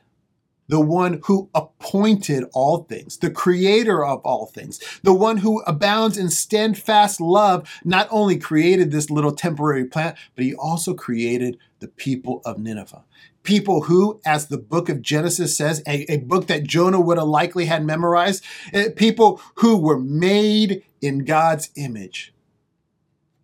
the 0.72 0.80
one 0.80 1.20
who 1.24 1.50
appointed 1.54 2.44
all 2.54 2.84
things, 2.84 3.18
the 3.18 3.30
creator 3.30 4.02
of 4.02 4.22
all 4.24 4.46
things, 4.46 4.80
the 5.02 5.12
one 5.12 5.36
who 5.36 5.60
abounds 5.64 6.16
in 6.16 6.30
steadfast 6.30 7.20
love, 7.20 7.68
not 7.84 8.08
only 8.10 8.38
created 8.38 8.90
this 8.90 9.10
little 9.10 9.32
temporary 9.32 9.84
plant, 9.84 10.16
but 10.34 10.46
he 10.46 10.54
also 10.54 10.94
created 10.94 11.58
the 11.80 11.88
people 11.88 12.40
of 12.46 12.56
Nineveh. 12.56 13.04
People 13.42 13.82
who, 13.82 14.18
as 14.24 14.46
the 14.46 14.56
book 14.56 14.88
of 14.88 15.02
Genesis 15.02 15.54
says, 15.54 15.82
a, 15.86 16.10
a 16.10 16.16
book 16.20 16.46
that 16.46 16.64
Jonah 16.64 17.02
would 17.02 17.18
have 17.18 17.28
likely 17.28 17.66
had 17.66 17.84
memorized, 17.84 18.42
eh, 18.72 18.88
people 18.96 19.42
who 19.56 19.76
were 19.76 20.00
made 20.00 20.82
in 21.02 21.26
God's 21.26 21.68
image. 21.76 22.32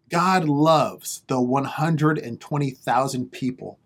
God 0.08 0.48
loves 0.48 1.24
the 1.26 1.42
120,000 1.42 3.30
people 3.30 3.78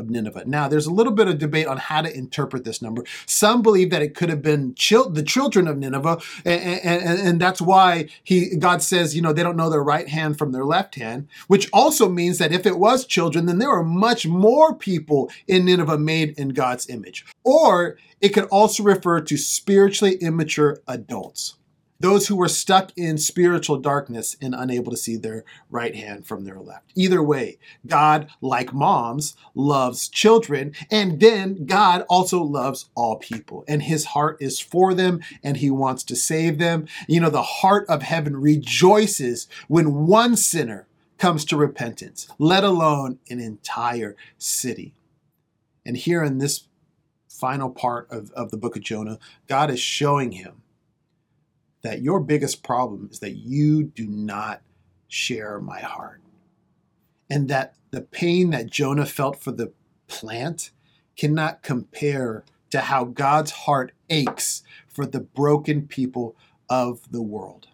of 0.00 0.10
Nineveh. 0.10 0.44
Now, 0.46 0.66
there's 0.66 0.86
a 0.86 0.92
little 0.92 1.12
bit 1.12 1.28
of 1.28 1.38
debate 1.38 1.66
on 1.66 1.76
how 1.76 2.02
to 2.02 2.16
interpret 2.16 2.64
this 2.64 2.82
number. 2.82 3.04
Some 3.26 3.62
believe 3.62 3.90
that 3.90 4.02
it 4.02 4.14
could 4.14 4.28
have 4.28 4.42
been 4.42 4.74
chil- 4.74 5.10
the 5.10 5.22
children 5.22 5.68
of 5.68 5.78
Nineveh, 5.78 6.20
and, 6.44 6.80
and, 6.82 7.20
and, 7.20 7.40
that's 7.40 7.60
why 7.60 8.08
he 8.22 8.56
God 8.56 8.82
says, 8.82 9.14
you 9.14 9.22
know, 9.22 9.32
they 9.32 9.42
don't 9.42 9.56
know 9.56 9.70
their 9.70 9.82
right 9.82 10.08
hand 10.08 10.36
from 10.36 10.52
their 10.52 10.64
left 10.64 10.96
hand, 10.96 11.28
which 11.46 11.68
also 11.72 12.08
means 12.08 12.38
that 12.38 12.52
if 12.52 12.66
it 12.66 12.78
was 12.78 13.06
children, 13.06 13.46
then 13.46 13.58
there 13.58 13.70
were 13.70 13.84
much 13.84 14.26
more 14.26 14.74
people 14.74 15.30
in 15.46 15.64
Nineveh 15.64 15.98
made 15.98 16.38
in 16.38 16.50
God's 16.50 16.88
image. 16.88 17.24
Or 17.44 17.96
it 18.20 18.30
could 18.30 18.44
also 18.44 18.82
refer 18.82 19.20
to 19.20 19.36
spiritually 19.36 20.16
immature 20.16 20.82
adults 20.86 21.54
those 22.00 22.26
who 22.26 22.36
were 22.36 22.48
stuck 22.48 22.90
in 22.96 23.18
spiritual 23.18 23.76
darkness 23.76 24.34
and 24.40 24.54
unable 24.54 24.90
to 24.90 24.96
see 24.96 25.16
their 25.16 25.44
right 25.70 25.94
hand 25.94 26.26
from 26.26 26.44
their 26.44 26.58
left. 26.58 26.90
Either 26.94 27.22
way, 27.22 27.58
God, 27.86 28.28
like 28.40 28.72
moms, 28.72 29.36
loves 29.54 30.08
children, 30.08 30.74
and 30.90 31.20
then 31.20 31.66
God 31.66 32.04
also 32.08 32.42
loves 32.42 32.88
all 32.94 33.16
people, 33.16 33.64
and 33.68 33.82
his 33.82 34.06
heart 34.06 34.38
is 34.40 34.58
for 34.58 34.94
them, 34.94 35.20
and 35.44 35.58
he 35.58 35.70
wants 35.70 36.02
to 36.04 36.16
save 36.16 36.58
them. 36.58 36.86
You 37.06 37.20
know, 37.20 37.30
the 37.30 37.42
heart 37.42 37.86
of 37.88 38.02
heaven 38.02 38.36
rejoices 38.36 39.46
when 39.68 40.06
one 40.06 40.36
sinner 40.36 40.86
comes 41.18 41.44
to 41.44 41.56
repentance, 41.56 42.26
let 42.38 42.64
alone 42.64 43.18
an 43.28 43.40
entire 43.40 44.16
city. 44.38 44.94
And 45.84 45.96
here 45.96 46.24
in 46.24 46.38
this 46.38 46.66
final 47.28 47.70
part 47.70 48.08
of, 48.10 48.30
of 48.32 48.50
the 48.50 48.56
book 48.56 48.74
of 48.74 48.82
Jonah, 48.82 49.18
God 49.46 49.70
is 49.70 49.80
showing 49.80 50.32
him 50.32 50.62
that 51.82 52.02
your 52.02 52.20
biggest 52.20 52.62
problem 52.62 53.08
is 53.10 53.20
that 53.20 53.36
you 53.36 53.84
do 53.84 54.06
not 54.06 54.62
share 55.08 55.60
my 55.60 55.80
heart. 55.80 56.20
And 57.28 57.48
that 57.48 57.74
the 57.90 58.02
pain 58.02 58.50
that 58.50 58.70
Jonah 58.70 59.06
felt 59.06 59.40
for 59.40 59.52
the 59.52 59.72
plant 60.08 60.70
cannot 61.16 61.62
compare 61.62 62.44
to 62.70 62.80
how 62.80 63.04
God's 63.04 63.50
heart 63.50 63.92
aches 64.08 64.62
for 64.88 65.06
the 65.06 65.20
broken 65.20 65.86
people 65.86 66.36
of 66.68 67.10
the 67.10 67.22
world. 67.22 67.68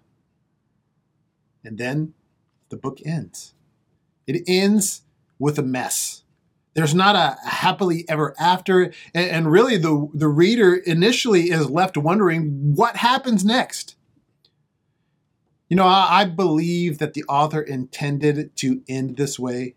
And 1.65 1.79
then 1.79 2.15
the 2.69 2.77
book 2.77 3.01
ends. 3.05 3.55
It 4.27 4.43
ends 4.47 5.03
with 5.39 5.59
a 5.59 5.63
mess. 5.63 6.23
There's 6.77 6.95
not 6.95 7.17
a 7.17 7.39
happily 7.49 8.05
ever 8.07 8.35
after. 8.39 8.93
And, 9.15 9.51
really, 9.51 9.79
the, 9.79 10.11
the 10.13 10.29
reader 10.29 10.75
initially 10.75 11.51
is 11.51 11.71
left 11.71 11.97
wondering 11.97 12.75
what 12.75 12.97
happens 12.97 13.47
next. 13.47 13.97
You 15.71 15.77
know, 15.77 15.87
I, 15.87 16.21
I 16.21 16.25
believe 16.27 16.99
that 16.99 17.15
the 17.15 17.25
author 17.31 17.63
intended 17.63 18.55
to 18.57 18.83
end 18.91 19.17
this 19.17 19.39
way 19.39 19.75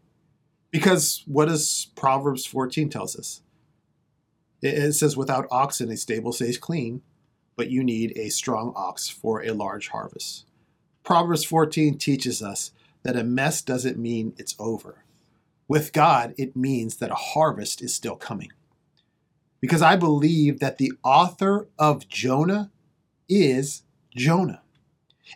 because 0.72 1.24
what 1.26 1.48
does 1.48 1.88
Proverbs 1.96 2.46
14 2.46 2.90
tells 2.90 3.18
us? 3.18 3.44
It, 4.62 4.74
it 4.74 4.94
says, 4.94 5.16
without 5.16 5.48
oxen, 5.50 5.90
a 5.90 5.96
stable 5.96 6.34
stays 6.34 6.58
clean, 6.58 7.02
but 7.56 7.72
you 7.72 7.82
need 7.82 8.12
a 8.18 8.28
strong 8.28 8.74
ox 8.76 9.08
for 9.08 9.42
a 9.42 9.54
large 9.54 9.88
harvest. 9.88 10.46
Proverbs 11.04 11.46
14 11.46 11.98
teaches 11.98 12.44
us 12.44 12.72
that 13.04 13.16
a 13.16 13.24
mess 13.24 13.62
doesn't 13.62 13.98
mean 13.98 14.34
it's 14.38 14.58
over. 14.60 15.06
With 15.70 15.94
God, 15.94 16.34
it 16.38 16.56
means 16.56 16.98
that 16.98 17.12
a 17.12 17.16
harvest 17.16 17.82
is 17.82 17.96
still 17.96 18.18
coming. 18.18 18.52
Because 19.62 19.82
I 19.82 19.96
believe 19.96 20.60
that 20.60 20.80
the 20.80 20.92
author 21.04 21.70
of 21.78 22.10
Jonah 22.10 22.72
is 23.30 23.84
Jonah 24.16 24.62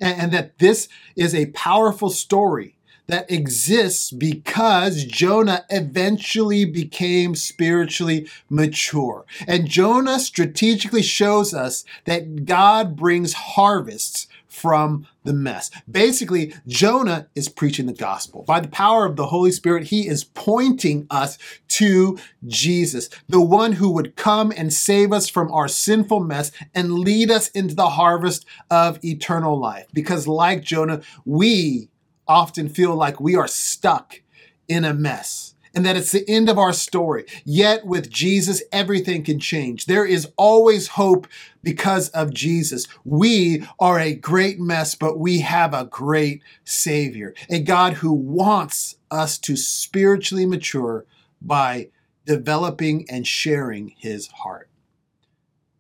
and, 0.02 0.20
and 0.20 0.32
that 0.32 0.58
this 0.60 0.90
is 1.16 1.36
a 1.36 1.48
powerful 1.48 2.10
story 2.10 2.76
that 3.08 3.30
exists 3.30 4.12
because 4.12 5.04
Jonah 5.04 5.66
eventually 5.70 6.64
became 6.66 7.36
spiritually 7.36 8.28
mature. 8.50 9.26
And 9.46 9.68
Jonah 9.68 10.20
strategically 10.20 11.04
shows 11.04 11.54
us 11.54 11.84
that 12.06 12.46
God 12.46 12.96
brings 12.96 13.34
harvests 13.34 14.28
from 14.54 15.08
the 15.24 15.34
mess. 15.34 15.72
Basically, 15.90 16.54
Jonah 16.68 17.28
is 17.34 17.50
preaching 17.50 17.88
the 17.88 17.94
gospel. 17.94 18.44
By 18.44 18.60
the 18.60 18.68
power 18.68 19.06
of 19.06 19.16
the 19.16 19.26
Holy 19.26 19.52
Spirit, 19.52 19.88
he 19.88 20.08
is 20.08 20.24
pointing 20.24 21.08
us 21.10 21.40
to 21.70 22.20
Jesus, 22.46 23.10
the 23.28 23.42
one 23.42 23.74
who 23.74 23.90
would 23.92 24.16
come 24.16 24.54
and 24.56 24.72
save 24.72 25.12
us 25.12 25.28
from 25.28 25.52
our 25.52 25.68
sinful 25.68 26.20
mess 26.20 26.52
and 26.76 27.00
lead 27.00 27.32
us 27.32 27.48
into 27.50 27.74
the 27.74 27.90
harvest 27.90 28.46
of 28.70 29.04
eternal 29.04 29.60
life. 29.60 29.88
Because 29.92 30.28
like 30.28 30.62
Jonah, 30.62 31.02
we 31.26 31.90
often 32.28 32.70
feel 32.70 32.96
like 32.96 33.20
we 33.20 33.36
are 33.36 33.48
stuck 33.48 34.22
in 34.68 34.86
a 34.86 34.94
mess 34.94 35.53
and 35.74 35.86
that 35.86 35.98
it's 35.98 36.12
the 36.12 36.28
end 36.30 36.50
of 36.50 36.58
our 36.58 36.74
story. 36.74 37.26
Yet 37.44 37.86
with 37.86 38.10
Jesus, 38.10 38.62
everything 38.72 39.24
can 39.24 39.40
change. 39.40 39.86
There 39.86 40.06
is 40.06 40.28
always 40.38 40.90
hope 40.90 41.28
because 41.64 42.10
of 42.10 42.34
Jesus. 42.34 42.88
We 43.04 43.66
are 43.80 44.00
a 44.00 44.14
great 44.14 44.60
mess, 44.60 44.96
but 44.96 45.18
we 45.18 45.40
have 45.40 45.74
a 45.74 45.86
great 45.86 46.44
Savior, 46.64 47.34
a 47.50 47.60
God 47.60 47.94
who 47.94 48.14
wants 48.14 48.98
us 49.10 49.38
to 49.40 49.56
spiritually 49.56 50.46
mature 50.46 51.06
by 51.42 51.90
developing 52.26 53.10
and 53.10 53.28
sharing 53.28 53.94
his 53.98 54.28
heart. 54.28 54.70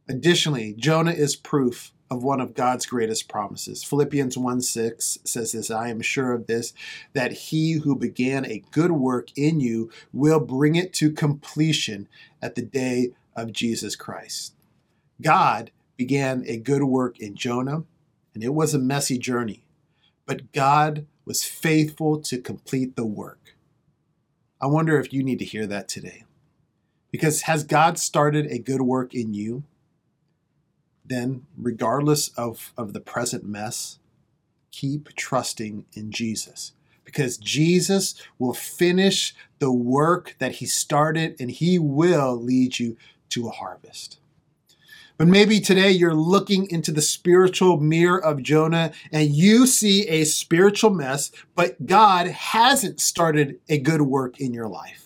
Additionally, 0.10 0.73
Jonah 0.77 1.12
is 1.12 1.36
proof 1.36 1.93
of 2.13 2.23
one 2.23 2.39
of 2.39 2.54
God's 2.54 2.86
greatest 2.86 3.28
promises. 3.28 3.84
Philippians 3.84 4.38
1 4.38 4.62
6 4.62 5.19
says 5.26 5.52
this 5.52 5.71
I 5.71 5.89
am 5.89 6.02
sure 6.02 6.32
of 6.32 6.47
this, 6.47 6.73
that 7.13 7.32
he 7.34 7.73
who 7.73 7.95
began 7.95 8.45
a 8.45 8.63
good 8.71 8.91
work 8.91 9.30
in 9.36 9.60
you 9.60 9.89
will 10.13 10.39
bring 10.39 10.76
it 10.76 10.93
to 10.93 11.12
completion 11.12 12.08
at 12.41 12.56
the 12.56 12.62
day 12.62 13.13
of 13.36 13.52
Jesus 13.52 13.95
Christ. 13.95 14.54
God 15.21 15.71
began 15.97 16.43
a 16.47 16.58
good 16.58 16.84
work 16.84 17.19
in 17.19 17.36
Jonah, 17.36 17.84
and 18.34 18.43
it 18.43 18.54
was 18.54 18.73
a 18.73 18.80
messy 18.80 19.17
journey, 19.17 19.65
but 20.26 20.52
God 20.52 21.06
was 21.26 21.43
faithful 21.43 22.21
to 22.21 22.39
complete 22.39 22.95
the 22.95 23.06
work. 23.06 23.56
I 24.62 24.67
wonder 24.67 24.99
if 24.99 25.12
you 25.12 25.23
need 25.23 25.39
to 25.39 25.45
hear 25.45 25.65
that 25.67 25.88
today. 25.88 26.23
Because 27.12 27.43
has 27.43 27.63
God 27.63 27.99
started 27.99 28.47
a 28.47 28.58
good 28.58 28.82
work 28.82 29.13
in 29.13 29.34
you? 29.34 29.63
Then, 31.06 31.46
regardless 31.58 32.30
of, 32.30 32.74
of 32.78 32.94
the 32.94 33.00
present 33.00 33.44
mess, 33.44 34.00
keep 34.72 35.16
trusting 35.16 35.86
in 35.94 36.12
Jesus 36.12 36.74
because 37.04 37.38
Jesus 37.38 38.16
will 38.39 38.54
finish 38.54 39.36
the 39.60 39.72
work 39.72 40.36
that 40.39 40.54
he 40.54 40.66
started 40.66 41.36
and 41.39 41.52
he 41.52 41.78
will 41.78 42.42
lead 42.42 42.80
you 42.80 42.98
to 43.30 43.48
a 43.48 43.52
harvest. 43.52 44.20
But 45.18 45.28
maybe 45.28 45.60
today 45.60 45.92
you're 45.92 46.16
looking 46.16 46.70
into 46.72 46.92
the 46.92 47.02
spiritual 47.02 47.80
mirror 47.80 48.24
of 48.24 48.42
Jonah 48.42 48.92
and 49.12 49.30
you 49.30 49.68
see 49.68 50.08
a 50.08 50.24
spiritual 50.24 50.89
mess, 50.89 51.32
but 51.56 51.86
God 51.86 52.28
hasn't 52.28 53.00
started 53.00 53.60
a 53.70 53.78
good 53.78 54.02
work 54.02 54.39
in 54.39 54.54
your 54.54 54.68
life 54.68 55.03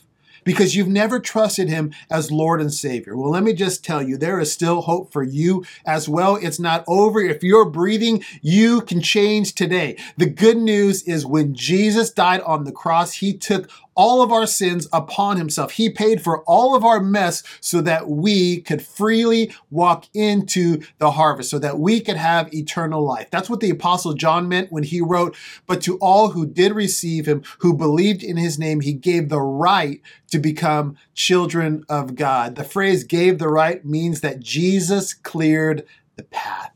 because 0.48 0.78
you've 0.78 0.88
never 0.88 1.20
trusted 1.20 1.68
him 1.68 1.92
as 2.10 2.32
Lord 2.32 2.62
and 2.62 2.74
Savior. 2.74 3.18
Well, 3.18 3.30
let 3.30 3.44
me 3.44 3.52
just 3.52 3.84
tell 3.84 4.02
you, 4.02 4.16
there 4.16 4.40
is 4.40 4.50
still 4.50 4.80
hope 4.80 5.12
for 5.12 5.22
you 5.22 5.66
as 5.86 6.08
well. 6.08 6.38
It's 6.38 6.58
not 6.58 6.86
over. 6.88 7.20
If 7.20 7.44
you're 7.44 7.70
breathing, 7.70 8.24
you 8.42 8.80
can 8.80 9.02
change 9.02 9.56
today. 9.56 9.98
The 10.16 10.26
good 10.26 10.56
news 10.56 11.04
is 11.04 11.26
when 11.26 11.54
Jesus 11.54 12.12
died 12.12 12.40
on 12.42 12.64
the 12.64 12.72
cross, 12.72 13.16
he 13.16 13.34
took 13.34 13.70
all 13.98 14.22
of 14.22 14.32
our 14.32 14.46
sins 14.46 14.88
upon 14.94 15.38
himself. 15.38 15.72
He 15.72 15.90
paid 15.90 16.22
for 16.22 16.44
all 16.44 16.76
of 16.76 16.86
our 16.86 17.02
mess 17.02 17.44
so 17.60 17.82
that 17.82 18.08
we 18.08 18.62
could 18.62 18.82
freely 18.82 19.54
walk 19.72 20.06
into 20.14 20.82
the 21.00 21.12
harvest, 21.12 21.50
so 21.50 21.60
that 21.60 21.80
we 21.80 22.00
could 22.00 22.16
have 22.16 22.54
eternal 22.54 23.04
life. 23.04 23.30
That's 23.32 23.50
what 23.50 23.60
the 23.60 23.72
apostle 23.72 24.14
John 24.14 24.48
meant 24.48 24.72
when 24.72 24.84
he 24.84 25.02
wrote, 25.02 25.36
but 25.66 25.82
to 25.82 25.98
all 25.98 26.30
who 26.30 26.46
did 26.46 26.74
receive 26.74 27.28
him, 27.28 27.44
who 27.60 27.74
believed 27.74 28.24
in 28.24 28.38
his 28.38 28.60
name, 28.60 28.82
he 28.82 28.94
gave 28.94 29.30
the 29.30 29.42
right 29.42 30.00
to 30.32 30.40
become 30.40 30.96
children 31.16 31.84
of 31.90 32.16
God. 32.16 32.56
The 32.56 32.64
phrase 32.64 33.04
gave 33.04 33.40
the 33.40 33.50
right 33.50 33.84
means 33.84 34.22
that 34.22 34.40
Jesus 34.40 35.14
cleared 35.14 35.86
the 36.16 36.24
path 36.24 36.72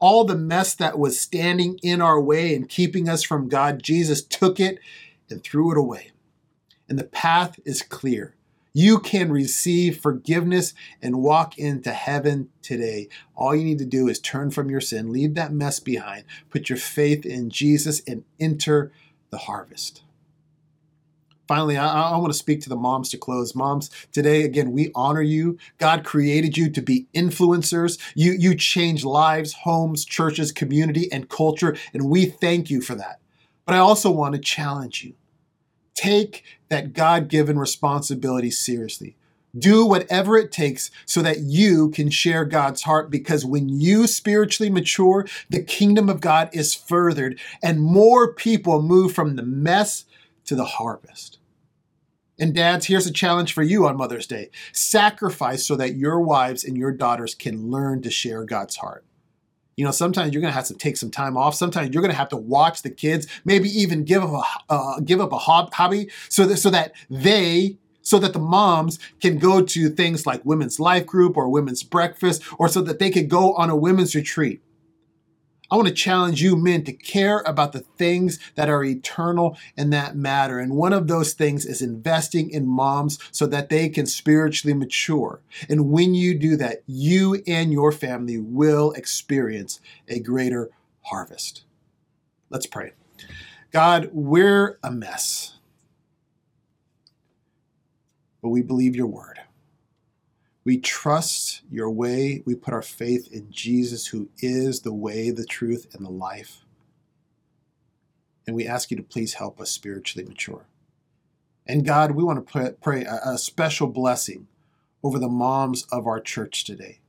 all 0.00 0.24
the 0.24 0.34
mess 0.34 0.74
that 0.74 0.98
was 0.98 1.20
standing 1.20 1.78
in 1.82 2.00
our 2.00 2.18
way 2.18 2.54
and 2.54 2.70
keeping 2.70 3.06
us 3.06 3.22
from 3.22 3.50
God, 3.50 3.82
Jesus 3.82 4.22
took 4.22 4.58
it 4.58 4.78
and 5.28 5.44
threw 5.44 5.70
it 5.70 5.76
away. 5.76 6.10
And 6.90 6.98
the 6.98 7.04
path 7.04 7.58
is 7.64 7.80
clear. 7.80 8.34
You 8.72 8.98
can 8.98 9.32
receive 9.32 10.00
forgiveness 10.00 10.74
and 11.00 11.22
walk 11.22 11.56
into 11.58 11.92
heaven 11.92 12.50
today. 12.62 13.08
All 13.34 13.54
you 13.54 13.64
need 13.64 13.78
to 13.78 13.86
do 13.86 14.08
is 14.08 14.20
turn 14.20 14.50
from 14.50 14.70
your 14.70 14.80
sin, 14.80 15.12
leave 15.12 15.34
that 15.34 15.52
mess 15.52 15.80
behind, 15.80 16.24
put 16.50 16.68
your 16.68 16.78
faith 16.78 17.24
in 17.24 17.50
Jesus, 17.50 18.02
and 18.06 18.24
enter 18.38 18.92
the 19.30 19.38
harvest. 19.38 20.02
Finally, 21.48 21.76
I, 21.76 22.12
I, 22.12 22.16
want 22.16 22.32
to 22.32 22.38
speak 22.38 22.60
to 22.60 22.68
the 22.68 22.76
moms 22.76 23.08
to 23.08 23.18
close. 23.18 23.56
Moms, 23.56 23.90
today, 24.12 24.44
again, 24.44 24.70
we 24.70 24.92
honor 24.94 25.22
you. 25.22 25.58
God 25.78 26.04
created 26.04 26.56
you 26.56 26.70
to 26.70 26.80
be 26.80 27.08
influencers. 27.12 27.98
You, 28.14 28.32
you 28.38 28.54
change 28.54 29.04
lives, 29.04 29.52
homes, 29.52 30.04
churches, 30.04 30.52
community, 30.52 31.10
and 31.10 31.28
culture, 31.28 31.76
and 31.92 32.08
we 32.08 32.26
thank 32.26 32.70
you 32.70 32.80
for 32.80 32.94
that. 32.94 33.18
But 33.66 33.74
I 33.74 33.78
also 33.78 34.12
want 34.12 34.36
to 34.36 34.40
challenge 34.40 35.02
you. 35.02 35.14
Take 36.00 36.44
that 36.70 36.94
God 36.94 37.28
given 37.28 37.58
responsibility 37.58 38.50
seriously. 38.50 39.16
Do 39.58 39.84
whatever 39.84 40.38
it 40.38 40.50
takes 40.50 40.90
so 41.04 41.20
that 41.20 41.40
you 41.40 41.90
can 41.90 42.08
share 42.08 42.46
God's 42.46 42.84
heart 42.84 43.10
because 43.10 43.44
when 43.44 43.68
you 43.68 44.06
spiritually 44.06 44.70
mature, 44.70 45.26
the 45.50 45.62
kingdom 45.62 46.08
of 46.08 46.22
God 46.22 46.48
is 46.54 46.74
furthered 46.74 47.38
and 47.62 47.82
more 47.82 48.32
people 48.32 48.80
move 48.80 49.12
from 49.12 49.36
the 49.36 49.42
mess 49.42 50.06
to 50.46 50.54
the 50.54 50.64
harvest. 50.64 51.36
And 52.38 52.54
dads, 52.54 52.86
here's 52.86 53.06
a 53.06 53.12
challenge 53.12 53.52
for 53.52 53.62
you 53.62 53.86
on 53.86 53.98
Mother's 53.98 54.26
Day 54.26 54.48
sacrifice 54.72 55.66
so 55.66 55.76
that 55.76 55.96
your 55.96 56.18
wives 56.18 56.64
and 56.64 56.78
your 56.78 56.92
daughters 56.92 57.34
can 57.34 57.70
learn 57.70 58.00
to 58.00 58.10
share 58.10 58.44
God's 58.44 58.76
heart. 58.76 59.04
You 59.80 59.86
know, 59.86 59.92
sometimes 59.92 60.34
you're 60.34 60.42
going 60.42 60.52
to 60.52 60.54
have 60.54 60.66
to 60.66 60.74
take 60.74 60.98
some 60.98 61.10
time 61.10 61.38
off. 61.38 61.54
Sometimes 61.54 61.94
you're 61.94 62.02
going 62.02 62.12
to 62.12 62.18
have 62.18 62.28
to 62.28 62.36
watch 62.36 62.82
the 62.82 62.90
kids, 62.90 63.26
maybe 63.46 63.70
even 63.70 64.04
give 64.04 64.22
up 64.22 64.44
a 64.68 64.72
uh, 64.74 65.00
give 65.00 65.22
up 65.22 65.32
a 65.32 65.38
hobby 65.38 66.10
so 66.28 66.44
that 66.44 66.58
so 66.58 66.68
that 66.68 66.92
they 67.08 67.78
so 68.02 68.18
that 68.18 68.34
the 68.34 68.38
moms 68.38 68.98
can 69.22 69.38
go 69.38 69.62
to 69.62 69.88
things 69.88 70.26
like 70.26 70.44
women's 70.44 70.78
life 70.80 71.06
group 71.06 71.34
or 71.34 71.48
women's 71.48 71.82
breakfast 71.82 72.42
or 72.58 72.68
so 72.68 72.82
that 72.82 72.98
they 72.98 73.08
could 73.08 73.30
go 73.30 73.54
on 73.54 73.70
a 73.70 73.74
women's 73.74 74.14
retreat. 74.14 74.60
I 75.70 75.76
want 75.76 75.86
to 75.86 75.94
challenge 75.94 76.42
you 76.42 76.56
men 76.56 76.82
to 76.84 76.92
care 76.92 77.40
about 77.46 77.72
the 77.72 77.80
things 77.80 78.40
that 78.56 78.68
are 78.68 78.82
eternal 78.82 79.56
and 79.76 79.92
that 79.92 80.16
matter. 80.16 80.58
And 80.58 80.74
one 80.74 80.92
of 80.92 81.06
those 81.06 81.32
things 81.32 81.64
is 81.64 81.80
investing 81.80 82.50
in 82.50 82.66
moms 82.66 83.20
so 83.30 83.46
that 83.46 83.68
they 83.68 83.88
can 83.88 84.06
spiritually 84.06 84.74
mature. 84.74 85.40
And 85.68 85.90
when 85.90 86.14
you 86.14 86.36
do 86.36 86.56
that, 86.56 86.82
you 86.86 87.40
and 87.46 87.72
your 87.72 87.92
family 87.92 88.36
will 88.36 88.90
experience 88.92 89.80
a 90.08 90.18
greater 90.18 90.70
harvest. 91.02 91.62
Let's 92.48 92.66
pray. 92.66 92.92
God, 93.70 94.10
we're 94.12 94.78
a 94.82 94.90
mess, 94.90 95.58
but 98.42 98.48
we 98.48 98.62
believe 98.62 98.96
your 98.96 99.06
word. 99.06 99.40
We 100.70 100.78
trust 100.78 101.62
your 101.68 101.90
way. 101.90 102.44
We 102.46 102.54
put 102.54 102.72
our 102.72 102.80
faith 102.80 103.26
in 103.32 103.50
Jesus, 103.50 104.06
who 104.06 104.28
is 104.38 104.82
the 104.82 104.94
way, 104.94 105.32
the 105.32 105.44
truth, 105.44 105.88
and 105.92 106.06
the 106.06 106.12
life. 106.12 106.64
And 108.46 108.54
we 108.54 108.68
ask 108.68 108.88
you 108.92 108.96
to 108.96 109.02
please 109.02 109.34
help 109.34 109.60
us 109.60 109.72
spiritually 109.72 110.28
mature. 110.28 110.66
And 111.66 111.84
God, 111.84 112.12
we 112.12 112.22
want 112.22 112.46
to 112.46 112.76
pray 112.80 113.04
a 113.04 113.36
special 113.36 113.88
blessing 113.88 114.46
over 115.02 115.18
the 115.18 115.28
moms 115.28 115.88
of 115.90 116.06
our 116.06 116.20
church 116.20 116.62
today. 116.62 117.00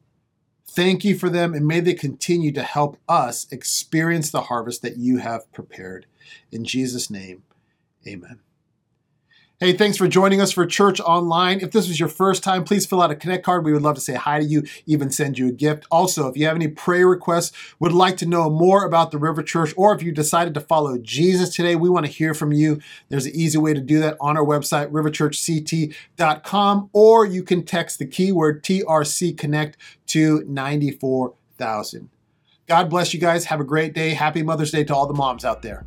Thank 0.68 1.06
you 1.06 1.16
for 1.16 1.30
them, 1.30 1.54
and 1.54 1.68
may 1.68 1.82
they 1.82 1.94
continue 1.94 2.52
to 2.54 2.64
help 2.64 2.98
us 3.08 3.46
experience 3.52 4.32
the 4.32 4.42
harvest 4.42 4.82
that 4.82 4.98
you 4.98 5.20
have 5.20 5.52
prepared. 5.52 6.08
In 6.52 6.66
Jesus' 6.66 7.12
name, 7.12 7.44
amen. 8.08 8.40
Hey, 9.64 9.74
thanks 9.74 9.96
for 9.96 10.08
joining 10.08 10.42
us 10.42 10.52
for 10.52 10.66
Church 10.66 11.00
Online. 11.00 11.60
If 11.60 11.70
this 11.70 11.88
was 11.88 12.00
your 12.00 12.10
first 12.10 12.44
time, 12.44 12.64
please 12.64 12.88
fill 12.88 13.00
out 13.00 13.12
a 13.12 13.16
Connect 13.16 13.46
card. 13.46 13.64
We 13.64 13.72
would 13.72 13.84
love 13.84 13.94
to 13.94 14.02
say 14.02 14.16
hi 14.16 14.40
to 14.40 14.44
you, 14.44 14.64
even 14.88 15.12
send 15.12 15.38
you 15.38 15.50
a 15.50 15.52
gift. 15.52 15.86
Also, 15.92 16.28
if 16.28 16.36
you 16.36 16.48
have 16.48 16.56
any 16.56 16.68
prayer 16.68 17.08
requests, 17.08 17.56
would 17.80 17.92
like 17.92 18.18
to 18.18 18.26
know 18.26 18.50
more 18.50 18.84
about 18.84 19.12
the 19.12 19.20
River 19.20 19.44
Church, 19.44 19.72
or 19.78 19.94
if 19.94 20.02
you 20.02 20.12
decided 20.12 20.56
to 20.56 20.62
follow 20.62 20.98
Jesus 20.98 21.56
today, 21.56 21.76
we 21.76 21.92
want 21.92 22.08
to 22.08 22.12
hear 22.12 22.34
from 22.34 22.52
you. 22.52 22.80
There's 23.10 23.28
an 23.28 23.36
easy 23.36 23.60
way 23.60 23.76
to 23.76 23.82
do 23.82 24.00
that 24.00 24.18
on 24.20 24.36
our 24.36 24.44
website, 24.44 24.90
riverchurchct.com, 24.90 26.90
or 26.92 27.26
you 27.28 27.44
can 27.44 27.64
text 27.64 28.00
the 28.00 28.08
keyword 28.08 28.64
TRC 28.64 29.38
Connect 29.38 29.78
to 30.08 30.44
94,000. 30.48 32.10
God 32.66 32.90
bless 32.90 33.14
you 33.14 33.20
guys. 33.20 33.46
Have 33.46 33.60
a 33.60 33.64
great 33.64 33.94
day. 33.94 34.16
Happy 34.16 34.42
Mother's 34.42 34.72
Day 34.72 34.84
to 34.86 34.96
all 34.96 35.06
the 35.06 35.14
moms 35.14 35.46
out 35.46 35.62
there. 35.62 35.86